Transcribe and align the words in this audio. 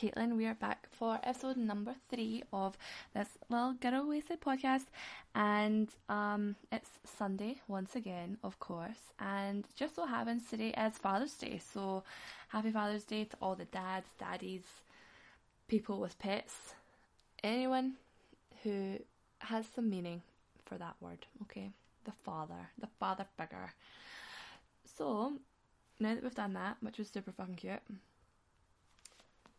Caitlin. 0.00 0.34
We 0.38 0.46
are 0.46 0.54
back 0.54 0.88
for 0.90 1.20
episode 1.22 1.58
number 1.58 1.94
three 2.08 2.42
of 2.54 2.78
this 3.12 3.28
little 3.50 3.74
girl 3.74 4.08
wasted 4.08 4.40
podcast, 4.40 4.86
and 5.34 5.90
um, 6.08 6.56
it's 6.72 6.88
Sunday 7.04 7.56
once 7.68 7.94
again, 7.94 8.38
of 8.42 8.58
course. 8.58 9.12
And 9.18 9.66
just 9.76 9.96
so 9.96 10.06
happens 10.06 10.48
today 10.48 10.70
is 10.70 10.96
Father's 10.96 11.34
Day, 11.34 11.60
so 11.74 12.02
happy 12.48 12.70
Father's 12.70 13.04
Day 13.04 13.24
to 13.24 13.36
all 13.42 13.54
the 13.54 13.66
dads, 13.66 14.06
daddies, 14.18 14.64
people 15.68 16.00
with 16.00 16.18
pets, 16.18 16.72
anyone 17.44 17.92
who 18.62 18.96
has 19.40 19.66
some 19.66 19.90
meaning 19.90 20.22
for 20.64 20.78
that 20.78 20.94
word. 21.02 21.26
Okay, 21.42 21.68
the 22.06 22.12
father, 22.24 22.70
the 22.78 22.88
father 22.98 23.26
figure. 23.36 23.74
So 24.96 25.34
now 25.98 26.14
that 26.14 26.22
we've 26.22 26.34
done 26.34 26.54
that, 26.54 26.78
which 26.80 26.96
was 26.96 27.08
super 27.08 27.32
fucking 27.32 27.56
cute. 27.56 27.82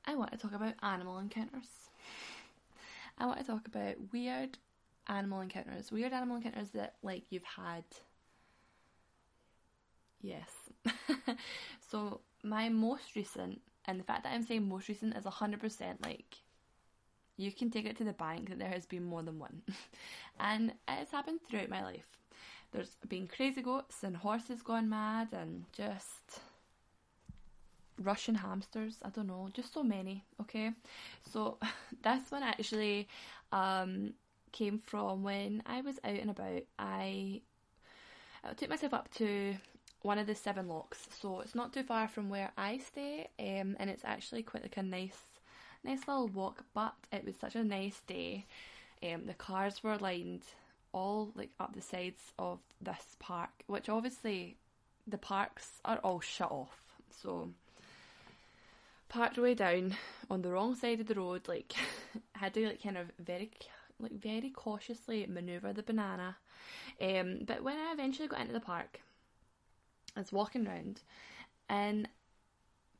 I 0.05 0.15
want 0.15 0.31
to 0.31 0.37
talk 0.37 0.53
about 0.53 0.73
animal 0.81 1.19
encounters. 1.19 1.67
I 3.17 3.25
want 3.25 3.39
to 3.39 3.45
talk 3.45 3.67
about 3.67 3.95
weird 4.11 4.57
animal 5.07 5.41
encounters. 5.41 5.91
Weird 5.91 6.13
animal 6.13 6.37
encounters 6.37 6.69
that 6.71 6.95
like 7.03 7.23
you've 7.29 7.43
had. 7.43 7.83
Yes. 10.21 10.49
so 11.91 12.21
my 12.43 12.69
most 12.69 13.15
recent, 13.15 13.61
and 13.85 13.99
the 13.99 14.03
fact 14.03 14.23
that 14.23 14.33
I'm 14.33 14.43
saying 14.43 14.67
most 14.67 14.87
recent 14.87 15.15
is 15.15 15.25
hundred 15.25 15.59
percent 15.59 16.03
like 16.03 16.37
you 17.37 17.51
can 17.51 17.71
take 17.71 17.85
it 17.85 17.97
to 17.97 18.03
the 18.03 18.13
bank 18.13 18.49
that 18.49 18.59
there 18.59 18.69
has 18.69 18.85
been 18.85 19.03
more 19.03 19.23
than 19.23 19.39
one. 19.39 19.61
and 20.39 20.69
it 20.69 20.75
has 20.87 21.11
happened 21.11 21.39
throughout 21.49 21.69
my 21.69 21.83
life. 21.83 22.05
There's 22.71 22.95
been 23.07 23.27
crazy 23.27 23.61
goats 23.61 24.03
and 24.03 24.15
horses 24.15 24.61
gone 24.61 24.89
mad 24.89 25.29
and 25.33 25.65
just 25.73 26.41
Russian 28.01 28.35
hamsters. 28.35 28.97
I 29.03 29.09
don't 29.09 29.27
know, 29.27 29.49
just 29.53 29.73
so 29.73 29.83
many. 29.83 30.23
Okay, 30.41 30.71
so 31.31 31.57
this 32.03 32.31
one 32.31 32.43
actually 32.43 33.07
um, 33.51 34.13
came 34.51 34.79
from 34.79 35.23
when 35.23 35.63
I 35.65 35.81
was 35.81 35.99
out 36.03 36.19
and 36.19 36.29
about. 36.29 36.63
I, 36.77 37.41
I 38.43 38.53
took 38.53 38.69
myself 38.69 38.93
up 38.93 39.13
to 39.15 39.55
one 40.01 40.17
of 40.17 40.27
the 40.27 40.35
seven 40.35 40.67
lochs, 40.67 41.07
so 41.21 41.41
it's 41.41 41.55
not 41.55 41.73
too 41.73 41.83
far 41.83 42.07
from 42.07 42.29
where 42.29 42.51
I 42.57 42.77
stay, 42.79 43.29
um, 43.39 43.75
and 43.79 43.89
it's 43.89 44.05
actually 44.05 44.43
quite 44.43 44.63
like 44.63 44.77
a 44.77 44.83
nice, 44.83 45.21
nice 45.83 46.07
little 46.07 46.27
walk. 46.27 46.63
But 46.73 46.95
it 47.11 47.25
was 47.25 47.35
such 47.35 47.55
a 47.55 47.63
nice 47.63 48.01
day. 48.07 48.45
Um, 49.03 49.25
the 49.25 49.33
cars 49.33 49.83
were 49.83 49.97
lined 49.97 50.43
all 50.93 51.31
like 51.35 51.51
up 51.59 51.73
the 51.73 51.81
sides 51.81 52.33
of 52.37 52.59
this 52.81 53.15
park, 53.19 53.49
which 53.67 53.89
obviously 53.89 54.57
the 55.07 55.17
parks 55.17 55.79
are 55.85 55.97
all 55.99 56.19
shut 56.19 56.51
off. 56.51 56.81
So 57.21 57.49
parked 59.11 59.37
way 59.37 59.53
down 59.53 59.95
on 60.29 60.41
the 60.41 60.49
wrong 60.49 60.73
side 60.73 61.01
of 61.01 61.07
the 61.07 61.15
road, 61.15 61.47
like 61.47 61.73
had 62.33 62.53
to 62.53 62.65
like 62.67 62.81
kind 62.81 62.97
of 62.97 63.11
very 63.19 63.51
like 63.99 64.13
very 64.13 64.49
cautiously 64.49 65.27
maneuver 65.27 65.73
the 65.73 65.83
banana. 65.83 66.37
Um, 67.01 67.39
but 67.45 67.63
when 67.63 67.77
I 67.77 67.91
eventually 67.91 68.27
got 68.27 68.39
into 68.39 68.53
the 68.53 68.59
park, 68.59 69.01
I 70.15 70.21
was 70.21 70.31
walking 70.31 70.65
around, 70.65 71.01
and 71.69 72.07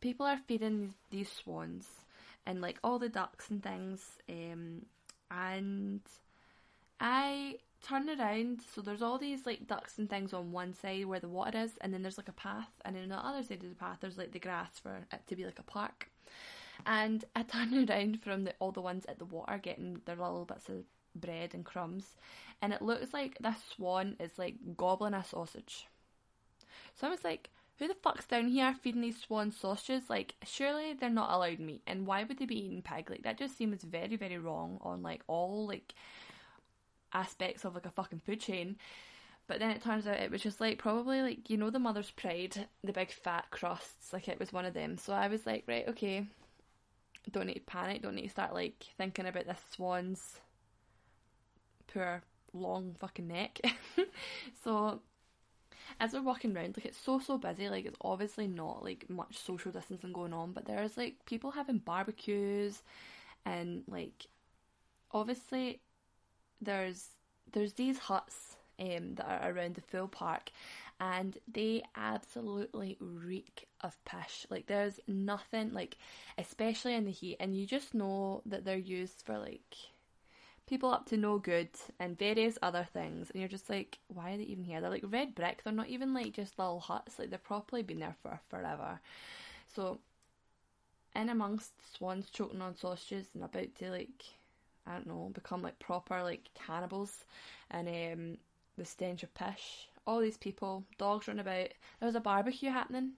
people 0.02 0.26
are 0.26 0.40
feeding 0.48 0.94
these, 1.09 1.31
swans 1.31 1.88
and 2.46 2.62
like 2.62 2.80
all 2.84 3.00
the 3.00 3.09
ducks 3.09 3.50
and 3.50 3.64
things. 3.64 4.02
Um, 4.30 4.86
and 5.30 6.02
I 7.00 7.56
turn 7.88 8.09
around, 8.09 8.62
so 8.73 8.81
there's 8.81 9.02
all 9.02 9.18
these 9.18 9.46
like 9.46 9.68
ducks 9.68 9.98
and 9.98 10.09
things 10.09 10.34
on 10.34 10.52
one 10.52 10.73
side 10.73 11.06
where 11.06 11.20
the 11.20 11.30
water 11.30 11.59
is, 11.59 11.73
and 11.81 11.94
then 11.94 12.02
there's 12.02 12.18
like 12.18 12.30
a 12.30 12.34
path, 12.34 12.72
and 12.86 12.96
then 12.96 13.03
on 13.03 13.09
the 13.09 13.16
other 13.16 13.44
side 13.44 13.64
of 13.64 13.70
the 13.70 13.75
path 13.75 14.00
there's 14.02 14.18
like 14.18 14.31
the 14.31 14.40
grass 14.40 14.80
for 14.80 15.06
it 15.12 15.22
to 15.28 15.35
be 15.35 15.46
like 15.46 15.59
a 15.59 15.64
park. 15.64 16.10
And 16.86 17.25
I 17.36 17.44
turn 17.44 17.90
around 17.90 18.22
from 18.22 18.44
the, 18.46 18.53
all 18.59 18.72
the 18.72 18.81
ones 18.81 19.06
at 19.08 19.19
the 19.19 19.25
water 19.25 19.59
getting 19.62 20.02
their 20.06 20.16
little 20.16 20.46
bits 20.46 20.69
of 20.69 20.84
bread 21.16 21.53
and 21.53 21.66
crumbs, 21.66 22.16
and 22.62 22.74
it 22.74 22.81
looks 22.81 23.14
like 23.14 23.38
this 23.40 23.58
swan 23.75 24.16
is 24.19 24.38
like 24.38 24.56
gobbling 24.78 25.14
a 25.14 25.24
sausage. 25.24 25.88
So 26.96 27.08
I 27.08 27.09
was 27.09 27.24
like, 27.24 27.50
who 27.78 27.88
the 27.88 27.96
fuck's 27.96 28.28
down 28.28 28.47
here 28.47 28.75
feeding 28.81 29.02
these 29.02 29.20
swans 29.20 29.58
sausages? 29.58 30.09
Like, 30.09 30.36
surely 30.44 30.94
they're 30.94 31.09
not 31.09 31.31
allowed 31.31 31.59
meat, 31.59 31.81
and 31.88 32.06
why 32.06 32.24
would 32.24 32.38
they 32.38 32.46
be 32.46 32.66
eating 32.66 32.81
pig? 32.81 33.09
Like, 33.09 33.24
that 33.24 33.38
just 33.38 33.58
seems 33.58 33.84
very, 33.84 34.16
very 34.16 34.38
wrong 34.38 34.80
on 34.81 35.02
like 35.02 35.22
all 35.28 35.68
like 35.68 35.94
aspects 37.14 37.66
of 37.66 37.74
like 37.74 37.86
a 37.86 37.91
fucking 37.91 38.22
food 38.25 38.40
chain. 38.40 38.78
But 39.47 39.59
then 39.59 39.72
it 39.72 39.81
turns 39.84 40.08
out 40.08 40.20
it 40.20 40.31
was 40.31 40.41
just 40.41 40.62
like 40.62 40.78
probably 40.78 41.22
like 41.22 41.50
you 41.50 41.58
know 41.58 41.70
the 41.70 41.80
mother's 41.80 42.12
pride, 42.12 42.68
the 42.84 42.94
big 42.94 43.12
fat 43.12 43.46
crusts, 43.50 44.14
like 44.14 44.28
it 44.28 44.40
was 44.40 44.53
one 44.53 44.66
of 44.66 44.74
them. 44.74 44.97
So 44.97 45.14
I 45.14 45.28
was 45.28 45.46
like, 45.46 45.64
right, 45.68 45.88
okay, 45.90 46.28
don't 47.30 47.48
need 47.48 47.56
to 47.56 47.59
panic, 47.62 48.02
don't 48.02 48.16
need 48.16 48.24
to 48.24 48.30
start 48.30 48.54
like 48.54 48.86
thinking 48.98 49.28
about 49.28 49.46
this 49.46 49.62
swan's 49.74 50.40
poor 51.88 52.22
long 52.54 52.96
fucking 53.00 53.28
neck. 53.28 53.59
so 54.64 55.02
as 56.00 56.14
we're 56.14 56.22
walking 56.22 56.56
around, 56.56 56.78
like 56.78 56.86
it's 56.86 56.98
so 56.98 57.20
so 57.20 57.38
busy, 57.38 57.70
like 57.70 57.86
it's 57.86 57.98
obviously 58.02 58.48
not 58.48 58.84
like 58.84 59.09
much 59.09 59.38
social 59.38 59.72
distancing 59.72 60.14
going 60.14 60.34
on, 60.34 60.52
but 60.52 60.66
there's 60.66 60.98
like 60.98 61.16
people 61.26 61.52
having 61.52 61.78
barbecues 61.78 62.82
and 63.46 63.84
like 63.88 64.28
obviously 65.12 65.82
there's 66.62 67.08
there's 67.52 67.74
these 67.74 68.00
huts 68.00 68.56
um, 68.80 69.16
that 69.16 69.28
are 69.28 69.52
around 69.52 69.76
the 69.76 69.82
full 69.82 70.08
park 70.08 70.52
and 71.01 71.39
they 71.51 71.84
absolutely 71.97 72.95
reek 73.01 73.67
of 73.81 73.97
pish. 74.06 74.45
Like 74.50 74.67
there's 74.67 75.00
nothing 75.07 75.73
like 75.73 75.97
especially 76.38 76.94
in 76.94 77.06
the 77.06 77.12
heat 77.12 77.38
and 77.39 77.57
you 77.57 77.66
just 77.66 77.94
know 77.95 78.41
that 78.45 78.63
they're 78.63 78.78
used 78.78 79.23
for 79.25 79.40
like 79.40 79.75
people 80.67 80.91
up 80.91 81.07
to 81.07 81.17
no 81.17 81.40
good 81.40 81.69
and 82.00 82.17
various 82.17 82.57
other 82.61 82.88
things 82.94 83.29
and 83.31 83.41
you're 83.41 83.50
just 83.50 83.69
like 83.69 83.97
why 84.07 84.31
are 84.31 84.38
they 84.38 84.44
even 84.44 84.63
here 84.63 84.79
they're 84.79 84.90
like 84.90 85.03
red 85.09 85.35
brick 85.35 85.61
they're 85.63 85.73
not 85.73 85.90
even 85.90 86.13
like 86.13 86.31
just 86.31 86.57
little 86.57 86.79
huts 86.79 87.19
like 87.19 87.29
they've 87.29 87.44
probably 87.44 87.81
been 87.81 88.00
there 88.00 88.16
for 88.22 88.40
forever 88.47 89.01
so 89.75 90.00
in 91.13 91.28
amongst 91.28 91.73
swans 91.97 92.29
choking 92.29 92.61
on 92.61 92.73
sausages 92.75 93.28
and 93.34 93.44
about 93.44 93.75
to 93.75 93.90
like 93.90 94.23
I 94.85 94.94
don't 94.94 95.07
know, 95.07 95.31
become 95.34 95.61
like 95.61 95.79
proper 95.79 96.23
like 96.23 96.50
cannibals, 96.56 97.25
and 97.69 97.88
um, 97.88 98.38
the 98.78 98.85
stench 98.85 99.23
of 99.23 99.34
pish. 99.34 99.88
All 100.07 100.19
these 100.19 100.38
people, 100.38 100.84
dogs 100.97 101.28
running 101.28 101.41
about. 101.41 101.69
There 102.00 102.07
was 102.07 102.16
a 102.16 102.19
barbecue 102.19 102.72
happening, 102.72 103.12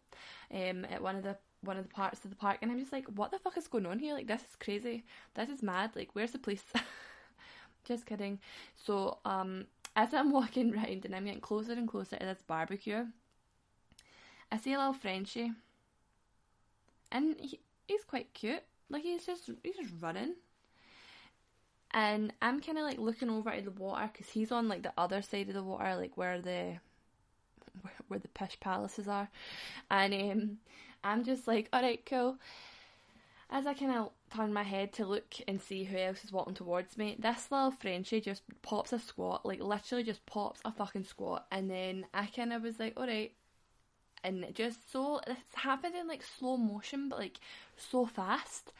um, 0.53 0.85
at 0.85 1.01
one 1.01 1.16
of 1.16 1.23
the 1.23 1.38
one 1.61 1.77
of 1.77 1.83
the 1.83 1.94
parts 1.94 2.23
of 2.23 2.29
the 2.29 2.35
park, 2.35 2.57
and 2.61 2.71
I'm 2.71 2.79
just 2.79 2.91
like, 2.91 3.05
what 3.16 3.31
the 3.31 3.39
fuck 3.39 3.57
is 3.57 3.67
going 3.67 3.85
on 3.85 3.99
here? 3.99 4.13
Like, 4.13 4.27
this 4.27 4.41
is 4.41 4.55
crazy. 4.59 5.05
This 5.33 5.49
is 5.49 5.63
mad. 5.63 5.91
Like, 5.95 6.09
where's 6.13 6.31
the 6.31 6.39
police? 6.39 6.63
just 7.85 8.05
kidding. 8.05 8.39
So, 8.75 9.19
um, 9.25 9.66
as 9.95 10.13
I'm 10.13 10.31
walking 10.33 10.73
around 10.73 11.05
and 11.05 11.16
I'm 11.16 11.25
getting 11.25 11.41
closer 11.41 11.73
and 11.73 11.88
closer 11.88 12.17
to 12.17 12.25
this 12.25 12.43
barbecue, 12.45 13.05
I 14.51 14.57
see 14.57 14.73
a 14.73 14.77
little 14.77 14.93
Frenchie, 14.93 15.51
and 17.11 17.35
he, 17.39 17.59
he's 17.88 18.03
quite 18.03 18.33
cute. 18.33 18.63
Like, 18.89 19.03
he's 19.03 19.25
just 19.25 19.49
he's 19.63 19.77
just 19.77 19.93
running 20.01 20.35
and 21.93 22.33
I'm 22.41 22.59
kind 22.59 22.77
of 22.77 22.83
like 22.85 22.97
looking 22.97 23.29
over 23.29 23.49
at 23.49 23.65
the 23.65 23.71
water 23.71 24.09
because 24.11 24.29
he's 24.29 24.51
on 24.51 24.67
like 24.67 24.83
the 24.83 24.93
other 24.97 25.21
side 25.21 25.47
of 25.49 25.53
the 25.53 25.63
water, 25.63 25.95
like 25.95 26.17
where 26.17 26.41
the 26.41 26.77
where, 28.07 28.19
the 28.19 28.27
pish 28.29 28.59
palaces 28.59 29.07
are, 29.07 29.29
and 29.89 30.13
um, 30.13 30.57
I'm 31.03 31.23
just 31.23 31.47
like, 31.47 31.69
all 31.73 31.81
right, 31.81 32.03
cool. 32.05 32.37
As 33.49 33.67
I 33.67 33.73
kind 33.73 33.91
of 33.91 34.09
turn 34.35 34.53
my 34.53 34.63
head 34.63 34.93
to 34.93 35.05
look 35.05 35.35
and 35.47 35.61
see 35.61 35.83
who 35.83 35.97
else 35.97 36.23
is 36.23 36.31
walking 36.31 36.55
towards 36.55 36.97
me, 36.97 37.15
this 37.19 37.51
little 37.51 37.71
Frenchie 37.71 38.21
just 38.21 38.41
pops 38.63 38.93
a 38.93 38.99
squat, 38.99 39.45
like 39.45 39.59
literally 39.59 40.03
just 40.03 40.25
pops 40.25 40.61
a 40.66 40.72
fucking 40.72 41.03
squat, 41.03 41.46
and 41.51 41.69
then 41.69 42.05
I 42.13 42.25
kind 42.28 42.53
of 42.53 42.63
was 42.63 42.79
like, 42.79 42.93
all 42.97 43.07
right, 43.07 43.31
and 44.23 44.46
just 44.53 44.91
so 44.91 45.20
it's 45.28 45.55
happened 45.55 45.96
in 45.96 46.08
like 46.08 46.23
slow 46.23 46.58
motion, 46.58 47.09
but 47.09 47.20
like 47.20 47.40
so 47.78 48.05
fast. 48.05 48.72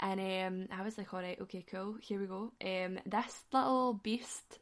And 0.00 0.20
um, 0.20 0.76
I 0.76 0.82
was 0.82 0.98
like, 0.98 1.14
all 1.14 1.20
right, 1.20 1.40
okay, 1.42 1.64
cool, 1.70 1.94
here 2.00 2.20
we 2.20 2.26
go. 2.26 2.52
Um, 2.64 2.98
this 3.06 3.44
little 3.52 3.94
beast, 4.02 4.58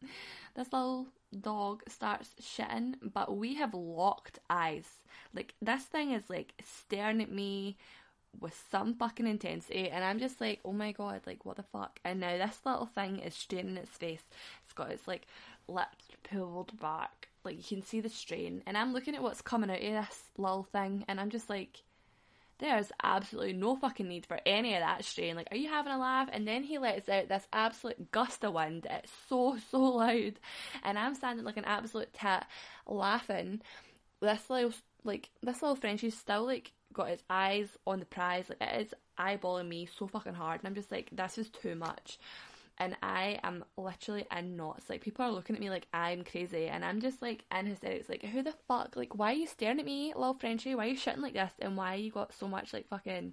this 0.54 0.72
little 0.72 1.08
dog 1.38 1.82
starts 1.88 2.30
shitting, 2.40 2.94
but 3.12 3.36
we 3.36 3.54
have 3.56 3.74
locked 3.74 4.38
eyes. 4.48 4.88
Like, 5.34 5.54
this 5.60 5.82
thing 5.82 6.12
is 6.12 6.22
like 6.30 6.54
staring 6.64 7.20
at 7.20 7.30
me 7.30 7.76
with 8.40 8.58
some 8.70 8.94
fucking 8.94 9.26
intensity, 9.26 9.90
and 9.90 10.04
I'm 10.04 10.18
just 10.18 10.40
like, 10.40 10.60
oh 10.64 10.72
my 10.72 10.92
god, 10.92 11.20
like, 11.26 11.44
what 11.44 11.56
the 11.56 11.64
fuck? 11.64 12.00
And 12.04 12.20
now 12.20 12.38
this 12.38 12.60
little 12.64 12.86
thing 12.86 13.18
is 13.18 13.34
straining 13.34 13.76
its 13.76 13.90
face. 13.90 14.24
It's 14.64 14.72
got 14.72 14.90
its 14.90 15.06
like 15.06 15.26
lips 15.68 16.08
pulled 16.30 16.78
back, 16.80 17.27
like, 17.48 17.70
you 17.70 17.76
can 17.76 17.86
see 17.86 18.00
the 18.00 18.08
strain, 18.08 18.62
and 18.66 18.76
I'm 18.76 18.92
looking 18.92 19.14
at 19.14 19.22
what's 19.22 19.42
coming 19.42 19.70
out 19.70 19.82
of 19.82 20.06
this 20.06 20.22
little 20.36 20.64
thing, 20.64 21.04
and 21.08 21.18
I'm 21.18 21.30
just 21.30 21.50
like, 21.50 21.82
there's 22.58 22.90
absolutely 23.02 23.52
no 23.52 23.76
fucking 23.76 24.08
need 24.08 24.26
for 24.26 24.40
any 24.44 24.74
of 24.74 24.80
that 24.80 25.04
strain. 25.04 25.36
Like, 25.36 25.48
are 25.52 25.56
you 25.56 25.68
having 25.68 25.92
a 25.92 25.98
laugh? 25.98 26.28
And 26.32 26.46
then 26.46 26.64
he 26.64 26.78
lets 26.78 27.08
out 27.08 27.28
this 27.28 27.46
absolute 27.52 28.10
gust 28.10 28.44
of 28.44 28.52
wind. 28.52 28.84
It's 28.90 29.12
so, 29.28 29.56
so 29.70 29.78
loud. 29.78 30.40
And 30.82 30.98
I'm 30.98 31.14
standing 31.14 31.44
like 31.44 31.56
an 31.56 31.64
absolute 31.64 32.12
tit 32.12 32.42
laughing. 32.86 33.60
This 34.20 34.50
little, 34.50 34.72
like, 35.04 35.30
this 35.40 35.62
little 35.62 35.76
Frenchie's 35.76 36.18
still, 36.18 36.46
like, 36.46 36.72
got 36.92 37.10
his 37.10 37.22
eyes 37.30 37.68
on 37.86 38.00
the 38.00 38.06
prize. 38.06 38.48
Like, 38.48 38.60
it 38.60 38.86
is 38.86 38.94
eyeballing 39.16 39.68
me 39.68 39.88
so 39.96 40.08
fucking 40.08 40.34
hard, 40.34 40.60
and 40.60 40.68
I'm 40.68 40.74
just 40.74 40.90
like, 40.90 41.10
this 41.12 41.38
is 41.38 41.50
too 41.50 41.76
much. 41.76 42.18
And 42.78 42.96
I 43.02 43.40
am 43.42 43.64
literally 43.76 44.26
in 44.36 44.56
knots. 44.56 44.88
Like 44.88 45.00
people 45.00 45.24
are 45.24 45.32
looking 45.32 45.56
at 45.56 45.60
me 45.60 45.68
like 45.70 45.86
I'm 45.92 46.22
crazy, 46.24 46.66
and 46.68 46.84
I'm 46.84 47.00
just 47.00 47.20
like 47.20 47.44
in 47.56 47.66
hysterics. 47.66 48.08
Like 48.08 48.22
who 48.22 48.42
the 48.42 48.54
fuck? 48.68 48.96
Like 48.96 49.18
why 49.18 49.32
are 49.32 49.36
you 49.36 49.46
staring 49.46 49.80
at 49.80 49.84
me, 49.84 50.12
little 50.14 50.34
Frenchie? 50.34 50.74
Why 50.74 50.86
are 50.86 50.90
you 50.90 50.96
shitting 50.96 51.22
like 51.22 51.34
this? 51.34 51.52
And 51.58 51.76
why 51.76 51.94
you 51.94 52.10
got 52.10 52.32
so 52.34 52.46
much 52.46 52.72
like 52.72 52.88
fucking 52.88 53.32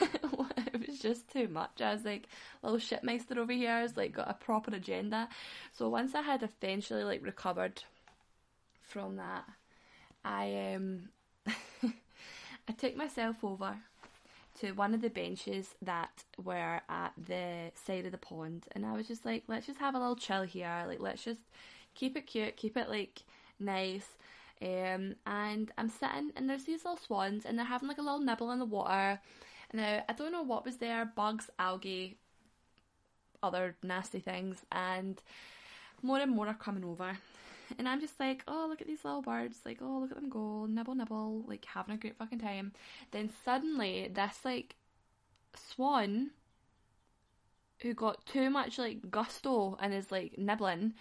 it 0.72 0.86
was 0.86 0.98
just 0.98 1.28
too 1.28 1.48
much. 1.48 1.80
I 1.80 1.92
was 1.92 2.04
like, 2.04 2.28
little 2.62 2.78
shitmeister 2.78 3.36
over 3.36 3.52
here 3.52 3.80
has 3.80 3.96
like 3.96 4.12
got 4.12 4.30
a 4.30 4.34
proper 4.34 4.74
agenda. 4.74 5.28
So 5.72 5.88
once 5.88 6.14
I 6.14 6.22
had 6.22 6.42
eventually 6.42 7.04
like 7.04 7.24
recovered 7.24 7.82
from 8.80 9.16
that, 9.16 9.44
I 10.24 10.74
um 10.74 11.08
I 11.46 12.72
took 12.76 12.96
myself 12.96 13.42
over 13.42 13.76
to 14.60 14.72
one 14.72 14.94
of 14.94 15.00
the 15.00 15.10
benches 15.10 15.74
that 15.82 16.24
were 16.42 16.80
at 16.88 17.12
the 17.16 17.70
side 17.86 18.06
of 18.06 18.12
the 18.12 18.18
pond 18.18 18.66
and 18.72 18.84
I 18.84 18.92
was 18.92 19.08
just 19.08 19.24
like, 19.24 19.44
let's 19.48 19.66
just 19.66 19.78
have 19.78 19.94
a 19.94 19.98
little 19.98 20.16
chill 20.16 20.42
here, 20.42 20.84
like 20.86 21.00
let's 21.00 21.24
just 21.24 21.40
keep 21.94 22.16
it 22.16 22.26
cute, 22.26 22.56
keep 22.56 22.76
it 22.76 22.88
like 22.88 23.22
nice. 23.58 24.06
Um, 24.62 25.14
and 25.26 25.72
I'm 25.78 25.88
sitting 25.88 26.32
and 26.36 26.48
there's 26.48 26.64
these 26.64 26.84
little 26.84 26.98
swans 26.98 27.46
and 27.46 27.58
they're 27.58 27.64
having 27.64 27.88
like 27.88 27.98
a 27.98 28.02
little 28.02 28.20
nibble 28.20 28.50
in 28.50 28.58
the 28.58 28.66
water 28.66 29.20
now, 29.72 30.02
I 30.08 30.12
don't 30.12 30.32
know 30.32 30.42
what 30.42 30.64
was 30.64 30.78
there 30.78 31.04
bugs, 31.04 31.48
algae, 31.58 32.16
other 33.42 33.76
nasty 33.82 34.18
things, 34.18 34.64
and 34.72 35.22
more 36.02 36.18
and 36.18 36.32
more 36.32 36.48
are 36.48 36.54
coming 36.54 36.84
over. 36.84 37.16
And 37.78 37.88
I'm 37.88 38.00
just 38.00 38.18
like, 38.18 38.42
oh, 38.48 38.66
look 38.68 38.80
at 38.80 38.86
these 38.86 39.04
little 39.04 39.22
birds. 39.22 39.58
Like, 39.64 39.78
oh, 39.80 39.98
look 40.00 40.10
at 40.10 40.16
them 40.16 40.28
go, 40.28 40.66
nibble, 40.66 40.94
nibble, 40.94 41.44
like 41.46 41.64
having 41.64 41.94
a 41.94 41.98
great 41.98 42.16
fucking 42.16 42.40
time. 42.40 42.72
Then 43.10 43.30
suddenly, 43.44 44.10
this 44.12 44.38
like 44.44 44.74
swan 45.54 46.30
who 47.80 47.94
got 47.94 48.24
too 48.26 48.50
much 48.50 48.78
like 48.78 49.10
gusto 49.10 49.76
and 49.80 49.94
is 49.94 50.12
like 50.12 50.36
nibbling 50.38 50.94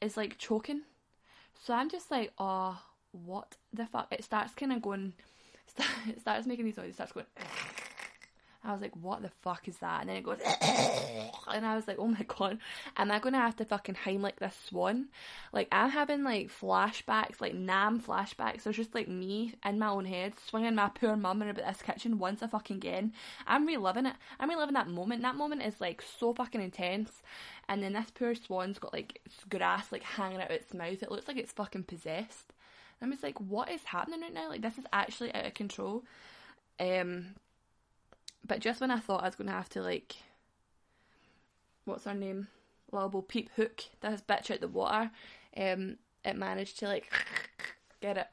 is 0.00 0.16
like 0.16 0.38
choking. 0.38 0.82
So 1.62 1.74
I'm 1.74 1.88
just 1.88 2.10
like, 2.10 2.32
oh, 2.38 2.80
what 3.12 3.56
the 3.72 3.86
fuck? 3.86 4.08
It 4.10 4.24
starts 4.24 4.54
kind 4.54 4.72
of 4.72 4.82
going, 4.82 5.14
it 6.08 6.20
starts 6.20 6.46
making 6.46 6.64
these 6.64 6.76
noises, 6.76 6.94
starts 6.94 7.12
going. 7.12 7.26
I 8.64 8.72
was 8.72 8.80
like, 8.80 8.96
what 8.96 9.20
the 9.20 9.30
fuck 9.42 9.68
is 9.68 9.76
that? 9.78 10.00
And 10.00 10.08
then 10.08 10.16
it 10.16 10.24
goes, 10.24 10.38
and 11.48 11.66
I 11.66 11.76
was 11.76 11.86
like, 11.86 11.98
oh 11.98 12.06
my 12.06 12.24
god, 12.26 12.58
am 12.96 13.10
I 13.10 13.18
gonna 13.18 13.38
have 13.38 13.56
to 13.56 13.64
fucking 13.64 13.96
Heimlich 13.96 14.36
this 14.36 14.56
swan? 14.68 15.08
Like, 15.52 15.68
I'm 15.70 15.90
having 15.90 16.24
like 16.24 16.48
flashbacks, 16.48 17.40
like 17.40 17.54
Nam 17.54 18.00
flashbacks. 18.00 18.62
There's 18.62 18.76
just 18.76 18.94
like 18.94 19.08
me 19.08 19.54
in 19.64 19.78
my 19.78 19.88
own 19.88 20.06
head 20.06 20.32
swinging 20.46 20.74
my 20.74 20.88
poor 20.88 21.14
mum 21.16 21.42
in 21.42 21.50
about 21.50 21.66
this 21.66 21.82
kitchen 21.82 22.18
once 22.18 22.40
a 22.40 22.48
fucking 22.48 22.76
again. 22.76 23.12
I'm 23.46 23.66
reliving 23.66 24.06
it. 24.06 24.14
I'm 24.40 24.48
reliving 24.48 24.74
that 24.74 24.88
moment. 24.88 25.22
That 25.22 25.36
moment 25.36 25.62
is 25.62 25.80
like 25.80 26.02
so 26.18 26.32
fucking 26.32 26.62
intense. 26.62 27.22
And 27.68 27.82
then 27.82 27.92
this 27.92 28.10
poor 28.14 28.34
swan's 28.34 28.78
got 28.78 28.92
like 28.92 29.20
grass 29.50 29.92
like 29.92 30.02
hanging 30.02 30.40
out 30.40 30.50
its 30.50 30.72
mouth. 30.72 31.02
It 31.02 31.10
looks 31.10 31.28
like 31.28 31.36
it's 31.36 31.52
fucking 31.52 31.84
possessed. 31.84 32.52
I'm 33.02 33.10
just 33.10 33.22
like, 33.22 33.38
what 33.40 33.70
is 33.70 33.84
happening 33.84 34.20
right 34.20 34.32
now? 34.32 34.48
Like, 34.48 34.62
this 34.62 34.78
is 34.78 34.86
actually 34.92 35.34
out 35.34 35.46
of 35.46 35.54
control. 35.54 36.04
Um, 36.80 37.34
but 38.46 38.60
just 38.60 38.80
when 38.80 38.90
I 38.90 38.98
thought 38.98 39.22
I 39.22 39.26
was 39.26 39.34
going 39.34 39.48
to 39.48 39.54
have 39.54 39.68
to 39.70 39.82
like, 39.82 40.16
what's 41.84 42.04
her 42.04 42.14
name, 42.14 42.48
Little 42.92 43.22
Peep 43.22 43.50
Hook 43.56 43.84
this 44.00 44.22
bitch 44.22 44.50
out 44.50 44.60
the 44.60 44.68
water, 44.68 45.10
um, 45.56 45.96
it 46.24 46.36
managed 46.36 46.78
to 46.80 46.86
like 46.88 47.10
get 48.00 48.16
it, 48.18 48.26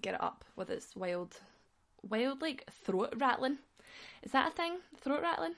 get 0.00 0.14
it 0.14 0.22
up 0.22 0.44
with 0.56 0.70
its 0.70 0.94
wild, 0.96 1.36
wild 2.08 2.40
like 2.40 2.64
throat 2.84 3.14
rattling. 3.16 3.58
Is 4.22 4.32
that 4.32 4.52
a 4.52 4.54
thing? 4.54 4.78
Throat 5.00 5.22
rattling? 5.22 5.54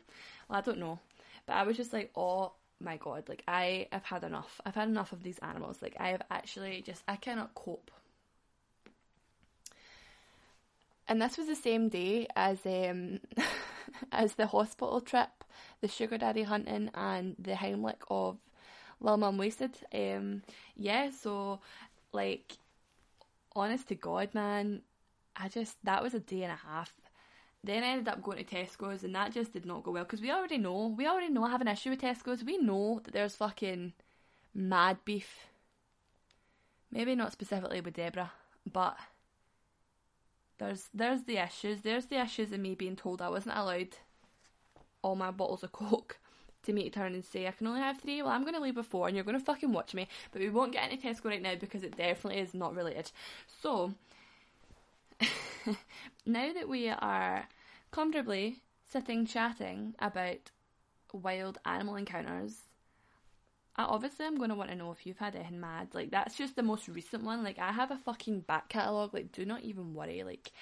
Well, 0.49 0.59
I 0.59 0.63
don't 0.63 0.79
know, 0.79 0.99
but 1.47 1.55
I 1.55 1.63
was 1.65 1.77
just 1.77 1.93
like, 1.93 2.11
oh 2.17 2.53
my 2.81 2.97
god, 2.97 3.29
like 3.29 3.43
I 3.47 3.89
have 3.93 4.05
had 4.05 4.25
enough. 4.25 4.61
I've 4.65 4.75
had 4.75 4.89
enough 4.89 5.13
of 5.13 5.23
these 5.23 5.39
animals. 5.41 5.83
Like 5.83 5.97
I 6.01 6.09
have 6.09 6.23
actually 6.31 6.83
just 6.83 7.03
I 7.07 7.17
cannot 7.17 7.55
cope 7.55 7.91
and 11.11 11.21
this 11.21 11.37
was 11.37 11.49
the 11.49 11.57
same 11.57 11.89
day 11.89 12.29
as 12.37 12.65
um, 12.65 13.19
as 14.13 14.35
the 14.35 14.47
hospital 14.47 15.01
trip, 15.01 15.45
the 15.81 15.89
sugar 15.89 16.19
daddy 16.19 16.43
hunting, 16.43 16.91
and 16.95 17.37
the 17.39 17.53
Heimlich 17.53 18.03
of 18.09 18.39
Lil 19.01 19.17
Mum 19.17 19.39
Wasted. 19.39 19.77
Um, 19.93 20.43
yeah, 20.77 21.11
so 21.11 21.61
like, 22.13 22.59
honest 23.55 23.89
to 23.89 23.95
God, 23.95 24.35
man, 24.35 24.83
I 25.37 25.49
just 25.49 25.77
that 25.85 26.03
was 26.03 26.15
a 26.15 26.21
day 26.21 26.43
and 26.43 26.53
a 26.53 26.69
half. 26.69 26.93
Then 27.63 27.85
I 27.85 27.89
ended 27.89 28.09
up 28.09 28.23
going 28.23 28.39
to 28.39 28.45
Tesco's, 28.45 29.05
and 29.05 29.15
that 29.15 29.35
just 29.35 29.53
did 29.53 29.67
not 29.67 29.83
go 29.83 29.91
well 29.91 30.05
because 30.05 30.23
we 30.23 30.31
already 30.31 30.59
know 30.59 30.95
we 30.97 31.07
already 31.07 31.33
know 31.33 31.45
I 31.45 31.51
have 31.51 31.61
an 31.61 31.69
issue 31.69 31.91
with 31.91 32.01
Tesco's. 32.01 32.45
We 32.45 32.59
know 32.59 33.01
that 33.05 33.13
there's 33.13 33.37
fucking 33.37 33.93
mad 34.55 34.99
beef. 35.05 35.47
Maybe 36.91 37.15
not 37.15 37.33
specifically 37.33 37.81
with 37.81 37.95
Deborah, 37.95 38.33
but 38.71 38.97
there's 40.61 40.89
there's 40.95 41.25
the 41.25 41.39
issues. 41.39 41.81
There's 41.81 42.07
the 42.07 42.21
issues 42.21 42.53
of 42.53 42.61
me 42.61 42.75
being 42.75 42.95
told 42.95 43.21
I 43.21 43.29
wasn't 43.29 43.57
allowed 43.57 43.97
all 45.03 45.17
my 45.17 45.31
bottles 45.31 45.65
of 45.65 45.73
Coke 45.73 46.19
to 46.63 46.73
me 46.73 46.85
to 46.85 46.91
turn 46.91 47.15
and 47.15 47.25
say 47.25 47.49
I 47.49 47.53
can 47.53 47.67
only 47.67 47.81
have 47.81 47.99
three. 47.99 48.23
Well, 48.23 48.31
I'm 48.31 48.43
going 48.43 48.55
to 48.55 48.61
leave 48.61 48.75
before, 48.75 49.09
and 49.09 49.17
you're 49.17 49.25
going 49.25 49.39
to 49.39 49.45
fucking 49.45 49.73
watch 49.73 49.95
me. 49.95 50.07
But 50.31 50.43
we 50.43 50.51
won't 50.51 50.73
get 50.73 50.93
into 50.93 51.07
Tesco 51.07 51.25
right 51.27 51.43
now 51.43 51.55
because 51.55 51.83
it 51.83 51.97
definitely 51.97 52.41
is 52.41 52.55
not 52.55 52.77
related. 52.77 53.11
So 53.63 53.95
now 56.27 56.53
that 56.53 56.69
we 56.69 56.91
are 56.91 57.49
comfortably 57.91 58.59
sitting 58.93 59.27
chatting 59.27 59.95
about 59.99 60.51
wild 61.13 61.59
animal 61.65 61.97
encounters 61.97 62.59
I 63.81 63.85
obviously 63.85 64.27
I'm 64.27 64.37
gonna 64.37 64.55
want 64.55 64.69
to 64.69 64.77
know 64.77 64.93
if 64.93 65.07
you've 65.07 65.17
had 65.17 65.35
anything 65.35 65.59
mad. 65.59 65.89
Like 65.95 66.11
that's 66.11 66.37
just 66.37 66.55
the 66.55 66.63
most 66.63 66.87
recent 66.87 67.25
one. 67.25 67.43
Like 67.43 67.59
I 67.59 67.73
have 67.73 67.91
a 67.91 67.97
fucking 67.97 68.41
back 68.41 68.69
catalogue. 68.69 69.15
Like 69.15 69.33
do 69.33 69.47
not 69.47 69.63
even 69.63 69.95
worry. 69.95 70.23
Like 70.23 70.53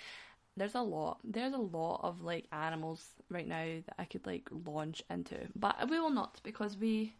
there's 0.56 0.76
a 0.76 0.82
lot. 0.82 1.18
There's 1.24 1.52
a 1.52 1.58
lot 1.58 2.02
of 2.04 2.22
like 2.22 2.46
animals 2.52 3.04
right 3.28 3.48
now 3.48 3.80
that 3.86 3.96
I 3.98 4.04
could 4.04 4.24
like 4.24 4.48
launch 4.64 5.02
into, 5.10 5.36
but 5.56 5.90
we 5.90 5.98
will 5.98 6.10
not 6.10 6.40
because 6.44 6.76
we 6.76 7.12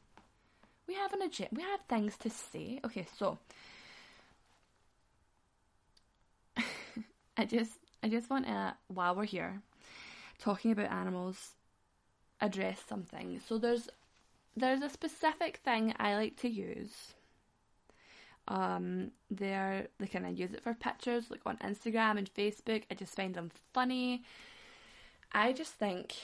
we 0.87 0.95
have 0.95 1.13
an 1.13 1.23
agenda. 1.23 1.51
We 1.57 1.63
have 1.63 1.81
things 1.89 2.17
to 2.19 2.31
say. 2.31 2.79
Okay, 2.85 3.09
so 3.19 3.39
I 7.37 7.45
just 7.45 7.73
I 8.05 8.09
just 8.09 8.31
want 8.31 8.47
to 8.47 8.77
while 8.87 9.17
we're 9.17 9.25
here 9.25 9.63
talking 10.39 10.71
about 10.71 10.93
animals 10.93 11.55
address 12.41 12.81
something. 12.89 13.41
So 13.49 13.59
there's 13.59 13.89
there's 14.61 14.83
a 14.83 14.91
specific 14.91 15.59
thing 15.65 15.95
I 15.99 16.15
like 16.15 16.37
to 16.41 16.49
use. 16.49 17.15
Um, 18.49 19.11
they're 19.31 19.89
they 19.99 20.07
kind 20.07 20.27
of 20.27 20.39
use 20.39 20.53
it 20.53 20.63
for 20.63 20.75
pictures, 20.75 21.31
like 21.31 21.41
on 21.45 21.59
Instagram 21.59 22.19
and 22.19 22.33
Facebook. 22.35 22.85
I 22.91 22.95
just 22.95 23.15
find 23.15 23.35
them 23.35 23.51
funny. 23.73 24.23
I 25.33 25.53
just 25.53 25.75
think 25.75 26.15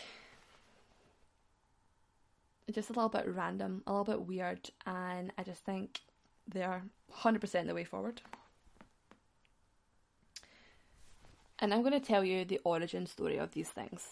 just 2.73 2.89
a 2.89 2.93
little 2.95 3.11
bit 3.11 3.27
random, 3.29 3.83
a 3.87 3.93
little 3.93 4.05
bit 4.05 4.27
weird, 4.27 4.71
and 4.87 5.33
I 5.37 5.43
just 5.43 5.65
think 5.65 6.01
they're 6.49 6.83
100% 7.13 7.67
the 7.67 7.75
way 7.75 7.85
forward. 7.85 8.23
And 11.59 11.73
I'm 11.73 11.81
going 11.83 11.93
to 11.93 12.01
tell 12.01 12.25
you 12.25 12.45
the 12.45 12.61
origin 12.65 13.07
story 13.07 13.37
of 13.37 13.53
these 13.53 13.69
things. 13.69 14.09